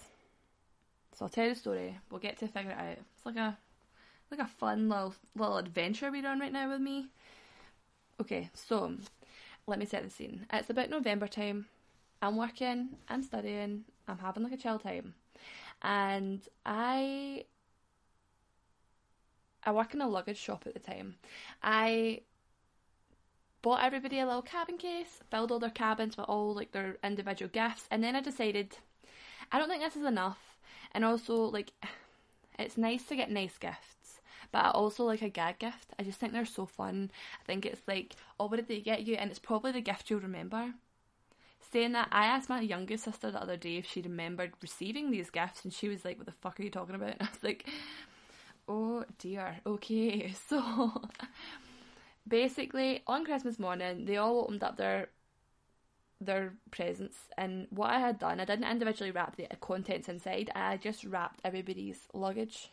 So 1.15 1.25
I'll 1.25 1.29
tell 1.31 1.45
you 1.45 1.55
the 1.55 1.61
story. 1.61 1.99
We'll 2.11 2.21
get 2.21 2.39
to 2.39 2.49
figure 2.49 2.71
it 2.71 2.79
out. 2.79 2.99
It's 3.17 3.27
like 3.27 3.37
a 3.37 3.57
like 4.33 4.41
a 4.41 4.51
fun 4.51 4.89
little 4.89 5.15
little 5.37 5.59
adventure 5.59 6.11
we're 6.11 6.27
on 6.27 6.41
right 6.41 6.53
now 6.53 6.69
with 6.71 6.81
me. 6.81 7.07
Okay, 8.21 8.51
so 8.55 8.95
let 9.67 9.79
me 9.79 9.85
set 9.85 10.03
the 10.03 10.11
scene. 10.11 10.47
It's 10.53 10.71
about 10.71 10.91
November 10.91 11.29
time. 11.29 11.67
I'm 12.21 12.37
working, 12.37 12.91
I'm 13.09 13.23
studying, 13.23 13.85
I'm 14.09 14.19
having 14.19 14.43
like 14.43 14.53
a 14.53 14.57
chill 14.57 14.79
time. 14.79 15.15
And 15.83 16.41
I 16.65 17.45
I 19.65 19.73
work 19.73 19.95
in 19.95 20.01
a 20.01 20.09
luggage 20.09 20.39
shop 20.39 20.65
at 20.67 20.75
the 20.75 20.81
time. 20.81 21.17
I 21.63 22.23
bought 23.61 23.85
everybody 23.85 24.19
a 24.19 24.27
little 24.27 24.43
cabin 24.43 24.79
case, 24.79 25.21
filled 25.31 25.53
all 25.53 25.61
their 25.61 25.71
cabins 25.71 26.17
with 26.17 26.27
all 26.29 26.55
like 26.55 26.73
their 26.73 26.97
individual 27.05 27.51
gifts, 27.53 27.87
and 27.91 28.03
then 28.03 28.17
I 28.17 28.21
decided 28.21 28.79
I 29.51 29.59
don't 29.59 29.69
think 29.69 29.83
this 29.83 29.97
is 29.97 30.07
enough. 30.07 30.39
And 30.93 31.05
also 31.05 31.37
like 31.37 31.73
it's 32.59 32.79
nice 32.79 33.05
to 33.05 33.17
get 33.17 33.31
nice 33.31 33.59
gifts 33.59 34.02
but 34.53 34.65
I 34.65 34.71
also 34.71 35.05
like 35.05 35.23
a 35.23 35.29
gag 35.29 35.59
gift. 35.59 35.93
I 35.99 36.03
just 36.05 36.21
think 36.21 36.33
they're 36.33 36.45
so 36.45 36.67
fun. 36.67 37.11
I 37.41 37.45
think 37.45 37.67
it's 37.67 37.83
like, 37.89 38.17
oh, 38.39 38.47
what 38.47 38.57
did 38.57 38.69
they 38.69 38.81
get 38.81 39.07
you? 39.07 39.15
And 39.17 39.31
it's 39.31 39.39
probably 39.41 39.73
the 39.73 39.81
gift 39.81 40.11
you'll 40.11 40.21
remember. 40.21 40.75
Saying 41.73 41.93
that, 41.93 42.09
I 42.13 42.27
asked 42.27 42.51
my 42.51 42.61
youngest 42.61 43.05
sister 43.05 43.31
the 43.31 43.41
other 43.43 43.57
day 43.57 43.77
if 43.79 43.87
she 43.87 44.03
remembered 44.03 44.53
receiving 44.61 45.11
these 45.11 45.31
gifts, 45.31 45.65
and 45.65 45.73
she 45.73 45.89
was 45.89 46.05
like, 46.05 46.19
"What 46.19 46.27
the 46.27 46.33
fuck 46.33 46.61
are 46.61 46.63
you 46.63 46.71
talking 46.71 46.95
about?" 46.95 47.11
And 47.13 47.23
I 47.23 47.31
was 47.33 47.43
like, 47.43 47.67
"Oh 48.69 49.05
dear, 49.19 49.61
okay." 49.67 50.35
So 50.49 51.03
basically, 52.29 53.03
on 53.07 53.25
Christmas 53.25 53.59
morning, 53.59 54.05
they 54.05 54.17
all 54.17 54.41
opened 54.41 54.63
up 54.63 54.77
their 54.77 55.09
their 56.21 56.55
presents. 56.71 57.17
And 57.37 57.67
what 57.71 57.91
I 57.91 57.99
had 57.99 58.19
done, 58.19 58.41
I 58.41 58.45
didn't 58.45 58.71
individually 58.71 59.11
wrap 59.11 59.37
the 59.37 59.49
contents 59.61 60.09
inside. 60.09 60.51
I 60.55 60.77
just 60.77 61.05
wrapped 61.05 61.41
everybody's 61.45 62.09
luggage. 62.15 62.71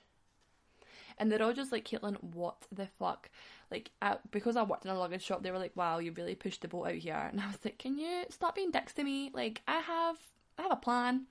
And 1.19 1.29
they're 1.29 1.43
all 1.43 1.53
just 1.53 1.73
like, 1.73 1.85
Caitlin, 1.85 2.15
what 2.33 2.55
the 2.71 2.87
fuck? 2.97 3.29
Like, 3.69 3.91
I, 4.01 4.17
because 4.31 4.55
I 4.55 4.63
worked 4.63 4.85
in 4.85 4.91
a 4.91 4.97
luggage 4.97 5.23
shop, 5.23 5.43
they 5.43 5.51
were 5.51 5.59
like, 5.59 5.75
wow, 5.75 5.99
you 5.99 6.13
really 6.13 6.33
pushed 6.33 6.61
the 6.61 6.69
boat 6.69 6.87
out 6.87 6.93
here. 6.93 7.29
And 7.31 7.41
I 7.41 7.47
was 7.47 7.57
like, 7.63 7.77
can 7.77 7.97
you 7.99 8.23
stop 8.29 8.55
being 8.55 8.71
dicks 8.71 8.93
to 8.93 9.03
me? 9.03 9.29
Like, 9.33 9.61
I 9.67 9.79
have, 9.79 10.15
I 10.57 10.61
have 10.63 10.71
a 10.71 10.77
plan. 10.77 11.25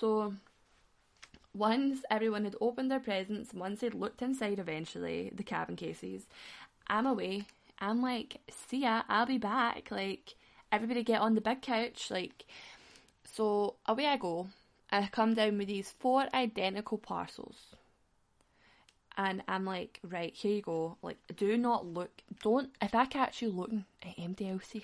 So 0.00 0.34
once 1.54 2.00
everyone 2.10 2.44
had 2.44 2.56
opened 2.60 2.90
their 2.90 3.00
presents, 3.00 3.52
once 3.54 3.80
they'd 3.80 3.94
looked 3.94 4.22
inside 4.22 4.58
eventually, 4.58 5.30
the 5.34 5.42
cabin 5.42 5.76
cases, 5.76 6.26
I'm 6.86 7.06
away. 7.06 7.44
I'm 7.78 8.00
like, 8.00 8.38
see 8.50 8.82
ya, 8.82 9.02
I'll 9.08 9.26
be 9.26 9.38
back. 9.38 9.88
Like, 9.90 10.34
everybody 10.72 11.02
get 11.02 11.20
on 11.20 11.34
the 11.34 11.40
big 11.40 11.60
couch. 11.60 12.10
Like, 12.10 12.46
so 13.24 13.74
away 13.86 14.06
I 14.06 14.16
go. 14.16 14.48
I 14.90 15.08
come 15.12 15.34
down 15.34 15.58
with 15.58 15.68
these 15.68 15.92
four 15.98 16.26
identical 16.32 16.96
parcels. 16.96 17.76
And 19.16 19.42
I'm 19.48 19.64
like, 19.64 20.00
right, 20.02 20.34
here 20.34 20.52
you 20.52 20.62
go. 20.62 20.98
Like, 21.02 21.16
do 21.36 21.56
not 21.56 21.86
look, 21.86 22.10
don't, 22.42 22.70
if 22.82 22.94
I 22.94 23.06
catch 23.06 23.40
you 23.40 23.48
looking 23.50 23.86
at 24.02 24.18
empty 24.18 24.48
else's, 24.48 24.82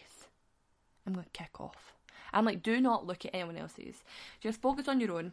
I'm 1.07 1.15
to 1.15 1.25
kick 1.33 1.61
off. 1.61 1.93
I'm 2.33 2.45
like, 2.45 2.63
do 2.63 2.81
not 2.81 3.07
look 3.07 3.25
at 3.25 3.35
anyone 3.35 3.59
else's. 3.59 4.03
Just 4.41 4.63
focus 4.63 4.89
on 4.89 5.01
your 5.01 5.13
own. 5.13 5.33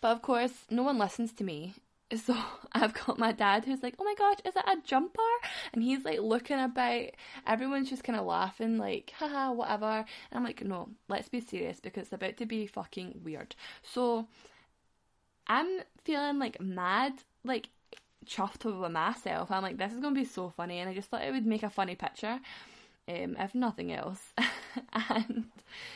But 0.00 0.12
of 0.12 0.22
course, 0.22 0.52
no 0.70 0.84
one 0.84 0.98
listens 0.98 1.32
to 1.34 1.44
me. 1.44 1.74
So 2.24 2.34
I've 2.72 2.94
got 2.94 3.18
my 3.18 3.32
dad 3.32 3.66
who's 3.66 3.82
like, 3.82 3.94
oh 3.98 4.04
my 4.04 4.14
gosh, 4.16 4.38
is 4.42 4.56
it 4.56 4.64
a 4.66 4.78
jumper? 4.82 5.20
And 5.74 5.82
he's 5.82 6.06
like 6.06 6.20
looking 6.20 6.58
about. 6.58 7.10
Everyone's 7.46 7.90
just 7.90 8.02
kind 8.02 8.18
of 8.18 8.24
laughing, 8.24 8.78
like, 8.78 9.12
haha, 9.18 9.52
whatever. 9.52 9.84
And 9.84 10.06
I'm 10.32 10.42
like, 10.42 10.64
no, 10.64 10.88
let's 11.10 11.28
be 11.28 11.42
serious 11.42 11.80
because 11.80 12.04
it's 12.04 12.14
about 12.14 12.38
to 12.38 12.46
be 12.46 12.66
fucking 12.66 13.20
weird. 13.22 13.54
So 13.82 14.26
I'm 15.48 15.80
feeling 16.02 16.38
like 16.38 16.58
mad, 16.62 17.12
like 17.44 17.68
chuffed 18.28 18.64
with 18.64 18.92
myself. 18.92 19.50
I'm 19.50 19.62
like, 19.62 19.78
this 19.78 19.92
is 19.92 20.00
going 20.00 20.14
to 20.14 20.20
be 20.20 20.26
so 20.26 20.50
funny. 20.50 20.78
And 20.78 20.88
I 20.88 20.94
just 20.94 21.10
thought 21.10 21.22
it 21.22 21.32
would 21.32 21.46
make 21.46 21.62
a 21.62 21.70
funny 21.70 21.94
picture. 21.94 22.40
Um, 23.08 23.36
if 23.38 23.54
nothing 23.54 23.92
else. 23.92 24.34
and 24.92 25.46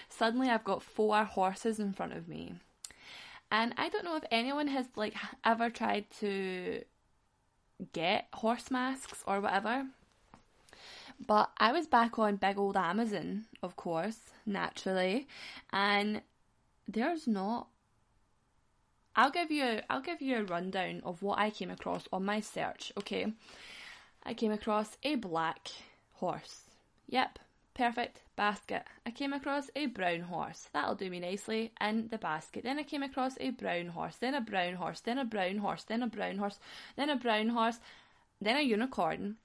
suddenly 0.09 0.49
I've 0.49 0.65
got 0.65 0.83
four 0.83 1.25
horses 1.25 1.79
in 1.79 1.93
front 1.93 2.15
of 2.15 2.27
me 2.27 2.55
and 3.53 3.75
I 3.77 3.91
don't 3.91 4.05
know 4.05 4.17
if 4.17 4.25
anyone 4.31 4.67
has 4.69 4.87
like 4.97 5.15
ever 5.45 5.69
tried 5.69 6.07
to 6.21 6.83
get 7.93 8.27
horse 8.33 8.71
masks 8.71 9.23
or 9.27 9.41
whatever. 9.41 9.87
But 11.25 11.51
I 11.59 11.71
was 11.71 11.87
back 11.87 12.19
on 12.19 12.37
big 12.37 12.59
old 12.59 12.77
Amazon, 12.77 13.45
of 13.63 13.77
course, 13.77 14.19
naturally, 14.47 15.29
and 15.71 16.23
there's 16.89 17.29
not 17.29 17.69
I'll 19.15 19.31
give 19.31 19.51
you 19.51 19.65
a, 19.65 19.83
I'll 19.91 20.01
give 20.01 20.23
you 20.23 20.39
a 20.39 20.45
rundown 20.45 21.03
of 21.05 21.23
what 21.23 21.39
I 21.39 21.51
came 21.51 21.71
across 21.71 22.09
on 22.13 22.25
my 22.25 22.41
search, 22.41 22.93
okay? 22.99 23.33
I 24.25 24.35
came 24.35 24.53
across 24.53 24.97
a 25.03 25.17
black 25.17 25.69
horse. 26.15 26.63
Yep, 27.09 27.39
Perfect. 27.75 28.21
Basket. 28.37 28.85
I 29.07 29.11
came 29.11 29.33
across 29.33 29.71
a 29.75 29.87
brown 29.87 30.21
horse. 30.21 30.69
That'll 30.73 30.95
do 30.95 31.09
me 31.09 31.21
nicely 31.21 31.73
in 31.81 32.09
the 32.09 32.19
basket. 32.19 32.65
Then 32.65 32.79
I 32.79 32.83
came 32.83 33.03
across 33.03 33.37
a 33.41 33.51
brown 33.51 33.89
horse, 33.89 34.17
then 34.17 34.35
a 34.35 34.41
brown 34.41 34.75
horse, 34.75 35.01
then 35.01 35.19
a 35.19 35.25
brown 35.25 35.59
horse, 35.59 35.85
then 35.85 36.03
a 36.03 36.07
brown 36.07 36.37
horse, 36.37 36.59
then 36.97 37.09
a 37.09 37.17
brown 37.17 37.49
horse, 37.49 37.79
then 38.41 38.57
a 38.57 38.63
unicorn. 38.63 39.37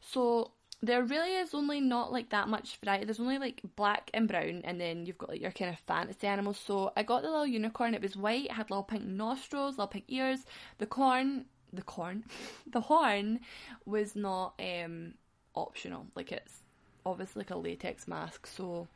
So 0.00 0.52
there 0.82 1.02
really 1.04 1.34
is 1.34 1.54
only 1.54 1.80
not 1.80 2.12
like 2.12 2.30
that 2.30 2.48
much 2.48 2.78
variety. 2.82 3.04
There's 3.04 3.20
only 3.20 3.38
like 3.38 3.60
black 3.76 4.10
and 4.14 4.26
brown, 4.26 4.62
and 4.64 4.80
then 4.80 5.04
you've 5.04 5.18
got 5.18 5.28
like 5.28 5.40
your 5.40 5.50
kind 5.50 5.70
of 5.70 5.78
fantasy 5.80 6.26
animals. 6.26 6.58
So 6.58 6.92
I 6.96 7.02
got 7.02 7.22
the 7.22 7.28
little 7.28 7.46
unicorn. 7.46 7.94
It 7.94 8.02
was 8.02 8.16
white. 8.16 8.46
It 8.46 8.52
had 8.52 8.70
little 8.70 8.82
pink 8.82 9.04
nostrils, 9.04 9.76
little 9.76 9.88
pink 9.88 10.04
ears. 10.08 10.40
The 10.78 10.86
corn, 10.86 11.44
the 11.72 11.82
corn, 11.82 12.24
the 12.66 12.80
horn 12.80 13.40
was 13.84 14.16
not 14.16 14.54
um 14.58 15.14
optional. 15.54 16.06
Like 16.14 16.32
it's 16.32 16.60
obviously 17.04 17.40
like 17.40 17.50
a 17.50 17.56
latex 17.56 18.08
mask, 18.08 18.46
so 18.46 18.88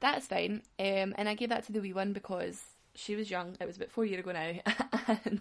that's 0.00 0.26
fine. 0.26 0.62
Um, 0.78 1.14
and 1.16 1.28
I 1.28 1.34
gave 1.34 1.48
that 1.48 1.64
to 1.66 1.72
the 1.72 1.80
wee 1.80 1.94
one 1.94 2.12
because 2.12 2.62
she 2.94 3.16
was 3.16 3.30
young. 3.30 3.56
It 3.60 3.66
was 3.66 3.76
about 3.76 3.90
four 3.90 4.04
years 4.04 4.20
ago 4.20 4.32
now, 4.32 4.52
and 5.24 5.40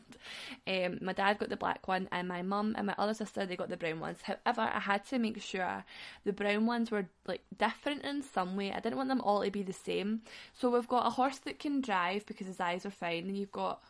um, 0.68 1.00
my 1.01 1.13
dad 1.13 1.39
got 1.39 1.50
the 1.50 1.58
black 1.58 1.88
one, 1.88 2.08
and 2.12 2.27
my 2.27 2.42
mum 2.42 2.75
and 2.77 2.88
my 2.88 2.96
other 2.98 3.13
sister 3.13 3.46
they 3.46 3.56
got 3.56 3.70
the 3.70 3.77
brown 3.77 4.00
ones. 4.00 4.20
However, 4.22 4.62
I 4.62 4.80
had 4.80 5.06
to 5.08 5.20
make 5.20 5.42
sure 5.42 5.84
the 6.25 6.34
brown 6.34 6.65
ones 6.65 6.92
were 6.92 7.06
like 7.27 7.42
different 7.58 8.03
in 8.03 8.22
some 8.22 8.56
way. 8.56 8.72
I 8.72 8.80
didn't 8.80 8.98
want 8.98 9.10
them 9.10 9.22
all 9.22 9.44
to 9.44 9.51
be 9.51 9.63
the 9.63 9.74
same. 9.74 10.22
So 10.53 10.70
we've 10.70 10.88
got 10.88 11.08
a 11.08 11.12
horse 11.12 11.39
that 11.39 11.60
can 11.60 11.82
drive 11.82 12.25
because 12.25 12.48
his 12.48 12.60
eyes 12.60 12.86
are 12.86 12.92
fine, 12.92 13.27
and 13.27 13.38
you've 13.38 13.51
got 13.51 13.82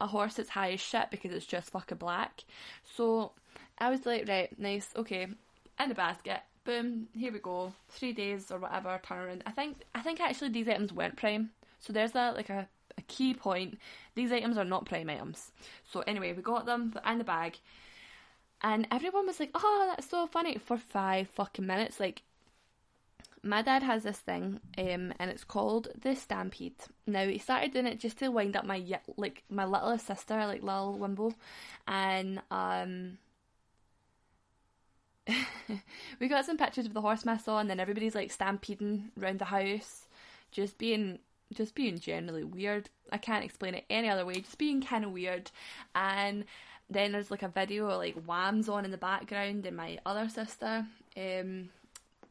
a 0.00 0.06
horse 0.06 0.34
that's 0.34 0.50
high 0.50 0.72
as 0.72 0.80
shit 0.80 1.10
because 1.10 1.32
it's 1.32 1.46
just 1.46 1.70
fucking 1.70 1.98
black. 1.98 2.44
So 2.96 3.32
I 3.78 3.90
was 3.90 4.04
like, 4.04 4.28
right, 4.28 4.58
nice, 4.58 4.88
okay, 4.96 5.26
in 5.78 5.88
the 5.88 5.94
basket 5.94 6.40
boom, 6.66 7.06
here 7.14 7.32
we 7.32 7.38
go. 7.38 7.72
Three 7.88 8.12
days 8.12 8.50
or 8.50 8.58
whatever 8.58 9.00
turnaround. 9.02 9.42
I 9.46 9.52
think 9.52 9.78
I 9.94 10.02
think 10.02 10.20
actually 10.20 10.50
these 10.50 10.68
items 10.68 10.92
weren't 10.92 11.16
prime. 11.16 11.50
So 11.78 11.92
there's 11.92 12.14
a 12.14 12.32
like 12.32 12.50
a, 12.50 12.60
a 12.60 12.68
key 13.08 13.34
point. 13.34 13.78
These 14.14 14.32
items 14.32 14.58
are 14.58 14.64
not 14.64 14.86
prime 14.86 15.10
items. 15.10 15.52
So 15.90 16.00
anyway, 16.00 16.32
we 16.32 16.42
got 16.42 16.66
them 16.66 16.94
in 17.06 17.18
the 17.18 17.24
bag. 17.24 17.58
And 18.62 18.86
everyone 18.90 19.26
was 19.26 19.40
like, 19.40 19.50
Oh, 19.54 19.92
that's 19.94 20.08
so 20.08 20.26
funny 20.26 20.58
for 20.58 20.76
five 20.78 21.28
fucking 21.28 21.66
minutes. 21.66 22.00
Like 22.00 22.22
my 23.46 23.62
dad 23.62 23.82
has 23.82 24.02
this 24.02 24.18
thing, 24.18 24.60
um, 24.76 25.14
and 25.18 25.30
it's 25.30 25.44
called 25.44 25.88
the 26.00 26.14
Stampede. 26.14 26.74
Now 27.06 27.26
he 27.26 27.38
started 27.38 27.72
doing 27.72 27.86
it 27.86 28.00
just 28.00 28.18
to 28.18 28.28
wind 28.28 28.56
up 28.56 28.64
my 28.64 28.82
like 29.16 29.44
my 29.48 29.64
littlest 29.64 30.06
sister, 30.06 30.34
like 30.46 30.62
little 30.62 30.98
Wimbo, 30.98 31.34
and 31.86 32.42
um, 32.50 33.18
we 36.20 36.28
got 36.28 36.44
some 36.44 36.56
pictures 36.56 36.86
of 36.86 36.94
the 36.94 37.00
horse 37.00 37.24
masks 37.24 37.48
on, 37.48 37.62
and 37.62 37.70
then 37.70 37.80
everybody's 37.80 38.14
like 38.14 38.30
stampeding 38.30 39.10
around 39.20 39.38
the 39.38 39.46
house, 39.46 40.06
just 40.50 40.76
being 40.78 41.20
just 41.54 41.74
being 41.74 41.98
generally 41.98 42.44
weird. 42.44 42.90
I 43.12 43.18
can't 43.18 43.44
explain 43.44 43.74
it 43.74 43.84
any 43.88 44.08
other 44.08 44.26
way, 44.26 44.34
just 44.40 44.58
being 44.58 44.82
kind 44.82 45.04
of 45.04 45.12
weird. 45.12 45.50
And 45.94 46.44
then 46.90 47.12
there's 47.12 47.30
like 47.30 47.42
a 47.42 47.48
video 47.48 47.88
of 47.88 47.98
like 47.98 48.14
Wham's 48.14 48.68
on 48.68 48.84
in 48.84 48.90
the 48.90 48.98
background, 48.98 49.66
and 49.66 49.76
my 49.76 49.98
other 50.06 50.28
sister, 50.28 50.86
um, 51.16 51.68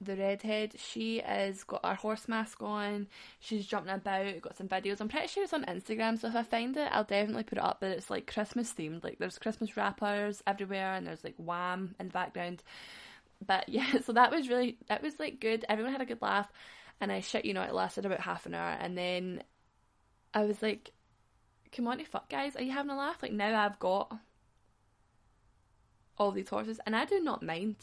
the 0.02 0.16
redhead, 0.16 0.76
she 0.78 1.20
has 1.20 1.64
got 1.64 1.86
her 1.86 1.96
horse 1.96 2.28
mask 2.28 2.62
on. 2.62 3.08
She's 3.40 3.66
jumping 3.66 3.94
about, 3.94 4.42
got 4.42 4.58
some 4.58 4.68
videos. 4.68 5.02
I'm 5.02 5.10
pretty 5.10 5.28
sure 5.28 5.44
it's 5.44 5.54
on 5.54 5.66
Instagram, 5.66 6.20
so 6.20 6.28
if 6.28 6.36
I 6.36 6.44
find 6.44 6.76
it, 6.78 6.90
I'll 6.92 7.04
definitely 7.04 7.44
put 7.44 7.58
it 7.58 7.64
up. 7.64 7.78
But 7.82 7.92
it's 7.92 8.10
like 8.10 8.32
Christmas 8.32 8.74
themed. 8.74 9.04
Like 9.04 9.18
there's 9.20 9.40
Christmas 9.40 9.76
wrappers 9.76 10.44
everywhere, 10.48 10.94
and 10.94 11.08
there's 11.08 11.24
like 11.24 11.36
Wham 11.38 11.96
in 12.00 12.08
the 12.08 12.14
background. 12.14 12.64
But 13.46 13.68
yeah, 13.70 14.00
so 14.06 14.14
that 14.14 14.32
was 14.32 14.50
really 14.50 14.78
that 14.88 15.02
was 15.02 15.20
like 15.20 15.40
good. 15.40 15.66
Everyone 15.70 15.92
had 15.92 16.02
a 16.02 16.06
good 16.06 16.22
laugh, 16.22 16.52
and 17.02 17.12
I 17.12 17.20
shit 17.22 17.46
you 17.46 17.54
know 17.54 17.62
it 17.62 17.74
lasted 17.74 18.06
about 18.06 18.22
half 18.22 18.46
an 18.46 18.54
hour, 18.54 18.78
and 18.80 18.98
then 18.98 19.44
I 20.34 20.44
was 20.46 20.62
like, 20.62 20.92
"Come 21.72 21.88
on, 21.88 21.98
to 21.98 22.06
fuck 22.06 22.30
guys, 22.30 22.56
are 22.56 22.64
you 22.64 22.72
having 22.72 22.92
a 22.92 22.98
laugh?" 22.98 23.22
Like 23.22 23.34
now 23.34 23.60
I've 23.60 23.80
got 23.80 24.18
all 26.18 26.32
these 26.32 26.50
horses, 26.50 26.80
and 26.86 26.96
I 26.96 27.06
do 27.06 27.20
not 27.20 27.44
mind 27.44 27.75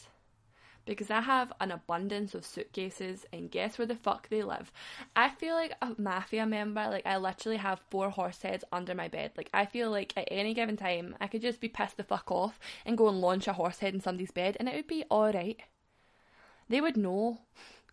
because 0.85 1.09
I 1.09 1.21
have 1.21 1.53
an 1.61 1.71
abundance 1.71 2.35
of 2.35 2.45
suitcases 2.45 3.25
and 3.31 3.49
guess 3.49 3.77
where 3.77 3.87
the 3.87 3.95
fuck 3.95 4.29
they 4.29 4.43
live. 4.43 4.71
I 5.15 5.29
feel 5.29 5.55
like 5.55 5.73
a 5.81 5.95
mafia 5.97 6.45
member, 6.45 6.87
like 6.89 7.05
I 7.05 7.17
literally 7.17 7.57
have 7.57 7.81
four 7.89 8.09
horse 8.09 8.41
heads 8.41 8.63
under 8.71 8.93
my 8.93 9.07
bed. 9.07 9.31
Like 9.37 9.49
I 9.53 9.65
feel 9.65 9.89
like 9.91 10.13
at 10.17 10.27
any 10.29 10.53
given 10.53 10.77
time 10.77 11.15
I 11.21 11.27
could 11.27 11.41
just 11.41 11.61
be 11.61 11.69
pissed 11.69 11.97
the 11.97 12.03
fuck 12.03 12.29
off 12.31 12.59
and 12.85 12.97
go 12.97 13.07
and 13.07 13.21
launch 13.21 13.47
a 13.47 13.53
horse 13.53 13.79
head 13.79 13.93
in 13.93 14.01
somebody's 14.01 14.31
bed 14.31 14.57
and 14.59 14.67
it 14.67 14.75
would 14.75 14.87
be 14.87 15.05
alright. 15.09 15.61
They 16.69 16.81
would 16.81 16.97
know. 16.97 17.39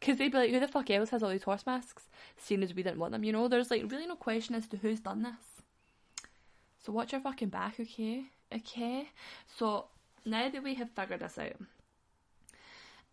Because 0.01 0.17
they'd 0.17 0.33
be 0.33 0.39
like, 0.39 0.51
who 0.51 0.59
the 0.59 0.67
fuck 0.67 0.91
else 0.91 1.11
has 1.11 1.23
all 1.23 1.31
these 1.31 1.43
horse 1.43 1.67
masks? 1.67 2.05
Seeing 2.39 2.63
as 2.63 2.75
we 2.75 2.83
didn't 2.83 2.99
want 2.99 3.13
them, 3.13 3.23
you 3.23 3.33
know? 3.33 3.49
There's 3.49 3.71
like 3.71 3.91
really 3.91 4.07
no 4.07 4.17
question 4.17 4.55
as 4.55 4.67
to 4.69 4.79
who's 4.79 5.01
done 5.01 5.23
this. 5.23 5.63
So 6.83 6.93
watch 6.93 7.13
your 7.13 7.21
fucking 7.21 7.51
back, 7.51 7.79
okay? 7.79 8.25
Okay? 8.55 9.11
So 9.59 9.87
now 10.25 10.49
that 10.49 10.63
we 10.63 10.75
have 10.75 10.91
figured 10.91 11.21
this 11.21 11.39
out, 11.39 11.57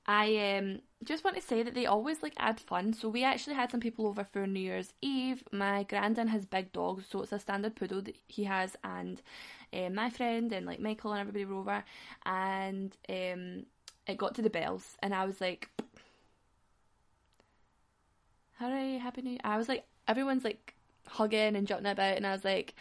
I 0.08 0.58
um, 0.58 0.80
just 1.04 1.26
want 1.26 1.36
to 1.36 1.42
say 1.42 1.64
that 1.64 1.76
they 1.76 1.86
always 1.86 2.24
like 2.24 2.34
add 2.38 2.62
fun. 2.62 2.94
So 2.94 3.10
we 3.10 3.26
actually 3.26 3.56
had 3.56 3.70
some 3.70 3.82
people 3.82 4.08
over 4.08 4.24
for 4.24 4.48
New 4.48 4.62
Year's 4.62 4.94
Eve. 5.02 5.44
My 5.52 5.84
granddad 5.84 6.30
has 6.30 6.46
big 6.46 6.72
dogs, 6.72 7.06
so 7.10 7.22
it's 7.22 7.34
a 7.34 7.40
standard 7.40 7.76
poodle 7.76 8.02
that 8.04 8.16
he 8.28 8.46
has, 8.46 8.78
and 8.86 9.22
um, 9.74 9.96
my 9.96 10.10
friend 10.10 10.54
and 10.54 10.66
like 10.66 10.80
Michael 10.80 11.12
and 11.12 11.20
everybody 11.20 11.44
were 11.44 11.60
over, 11.60 11.84
and 12.26 12.96
um, 13.10 13.66
it 14.08 14.18
got 14.18 14.34
to 14.36 14.42
the 14.42 14.50
bells, 14.50 14.96
and 15.04 15.14
I 15.14 15.26
was 15.26 15.42
like, 15.42 15.70
"Hooray, 18.60 18.98
happy 18.98 19.22
New!" 19.22 19.38
I 19.44 19.58
was 19.58 19.68
like, 19.70 19.86
everyone's 20.08 20.44
like 20.44 20.76
hugging 21.08 21.56
and 21.56 21.68
jumping 21.68 21.92
about, 21.92 22.18
and 22.18 22.28
I 22.28 22.32
was 22.32 22.46
like, 22.46 22.76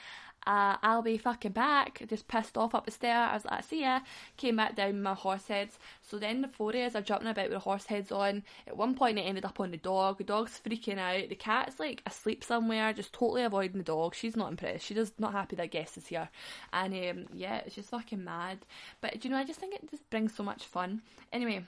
Uh, 0.46 0.76
I'll 0.82 1.02
be 1.02 1.18
fucking 1.18 1.52
back. 1.52 2.02
Just 2.08 2.28
pissed 2.28 2.56
off 2.56 2.72
up 2.74 2.84
the 2.84 2.92
stair. 2.92 3.16
I 3.16 3.34
was 3.34 3.44
like, 3.44 3.64
see 3.64 3.80
ya. 3.80 4.00
Came 4.36 4.54
back 4.56 4.76
down 4.76 4.92
with 4.94 5.02
my 5.02 5.14
horse 5.14 5.48
heads. 5.48 5.76
So 6.02 6.18
then 6.20 6.40
the 6.40 6.46
four 6.48 6.70
of 6.70 6.76
us 6.76 6.94
are 6.94 7.02
jumping 7.02 7.26
about 7.26 7.46
with 7.46 7.54
the 7.54 7.58
horse 7.58 7.86
heads 7.86 8.12
on. 8.12 8.44
At 8.68 8.76
one 8.76 8.94
point, 8.94 9.18
it 9.18 9.22
ended 9.22 9.44
up 9.44 9.58
on 9.58 9.72
the 9.72 9.76
dog. 9.76 10.18
The 10.18 10.24
dog's 10.24 10.60
freaking 10.64 10.98
out. 10.98 11.28
The 11.28 11.34
cat's 11.34 11.80
like 11.80 12.00
asleep 12.06 12.44
somewhere, 12.44 12.92
just 12.92 13.12
totally 13.12 13.42
avoiding 13.42 13.78
the 13.78 13.84
dog. 13.84 14.14
She's 14.14 14.36
not 14.36 14.50
impressed. 14.50 14.84
She's 14.86 14.96
just 14.96 15.18
not 15.18 15.32
happy 15.32 15.56
that 15.56 15.72
guest 15.72 15.96
is 15.96 16.06
here. 16.06 16.28
And 16.72 16.94
um, 16.94 17.26
yeah, 17.34 17.56
it's 17.66 17.74
just 17.74 17.90
fucking 17.90 18.22
mad. 18.22 18.58
But 19.00 19.18
do 19.20 19.26
you 19.28 19.34
know, 19.34 19.40
I 19.40 19.44
just 19.44 19.58
think 19.58 19.74
it 19.74 19.90
just 19.90 20.08
brings 20.10 20.32
so 20.34 20.44
much 20.44 20.62
fun. 20.64 21.02
Anyway, 21.32 21.64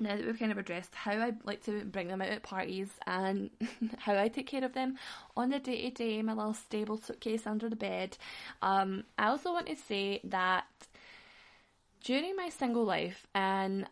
now 0.00 0.16
that 0.16 0.26
we've 0.26 0.38
kind 0.38 0.50
of 0.50 0.58
addressed 0.58 0.94
how 0.94 1.12
I 1.12 1.32
like 1.44 1.62
to 1.64 1.84
bring 1.84 2.08
them 2.08 2.20
out 2.20 2.28
at 2.28 2.42
parties 2.42 2.90
and 3.06 3.50
how 3.98 4.16
I 4.16 4.28
take 4.28 4.48
care 4.48 4.64
of 4.64 4.72
them 4.72 4.98
on 5.36 5.50
the 5.50 5.58
day 5.58 5.90
to 5.90 5.90
day, 5.90 6.22
my 6.22 6.32
little 6.32 6.54
stable 6.54 6.96
suitcase 6.96 7.46
under 7.46 7.68
the 7.68 7.76
bed, 7.76 8.16
um, 8.62 9.04
I 9.18 9.28
also 9.28 9.52
want 9.52 9.66
to 9.68 9.76
say 9.76 10.20
that 10.24 10.64
during 12.02 12.36
my 12.36 12.48
single 12.48 12.84
life 12.84 13.26
and 13.34 13.86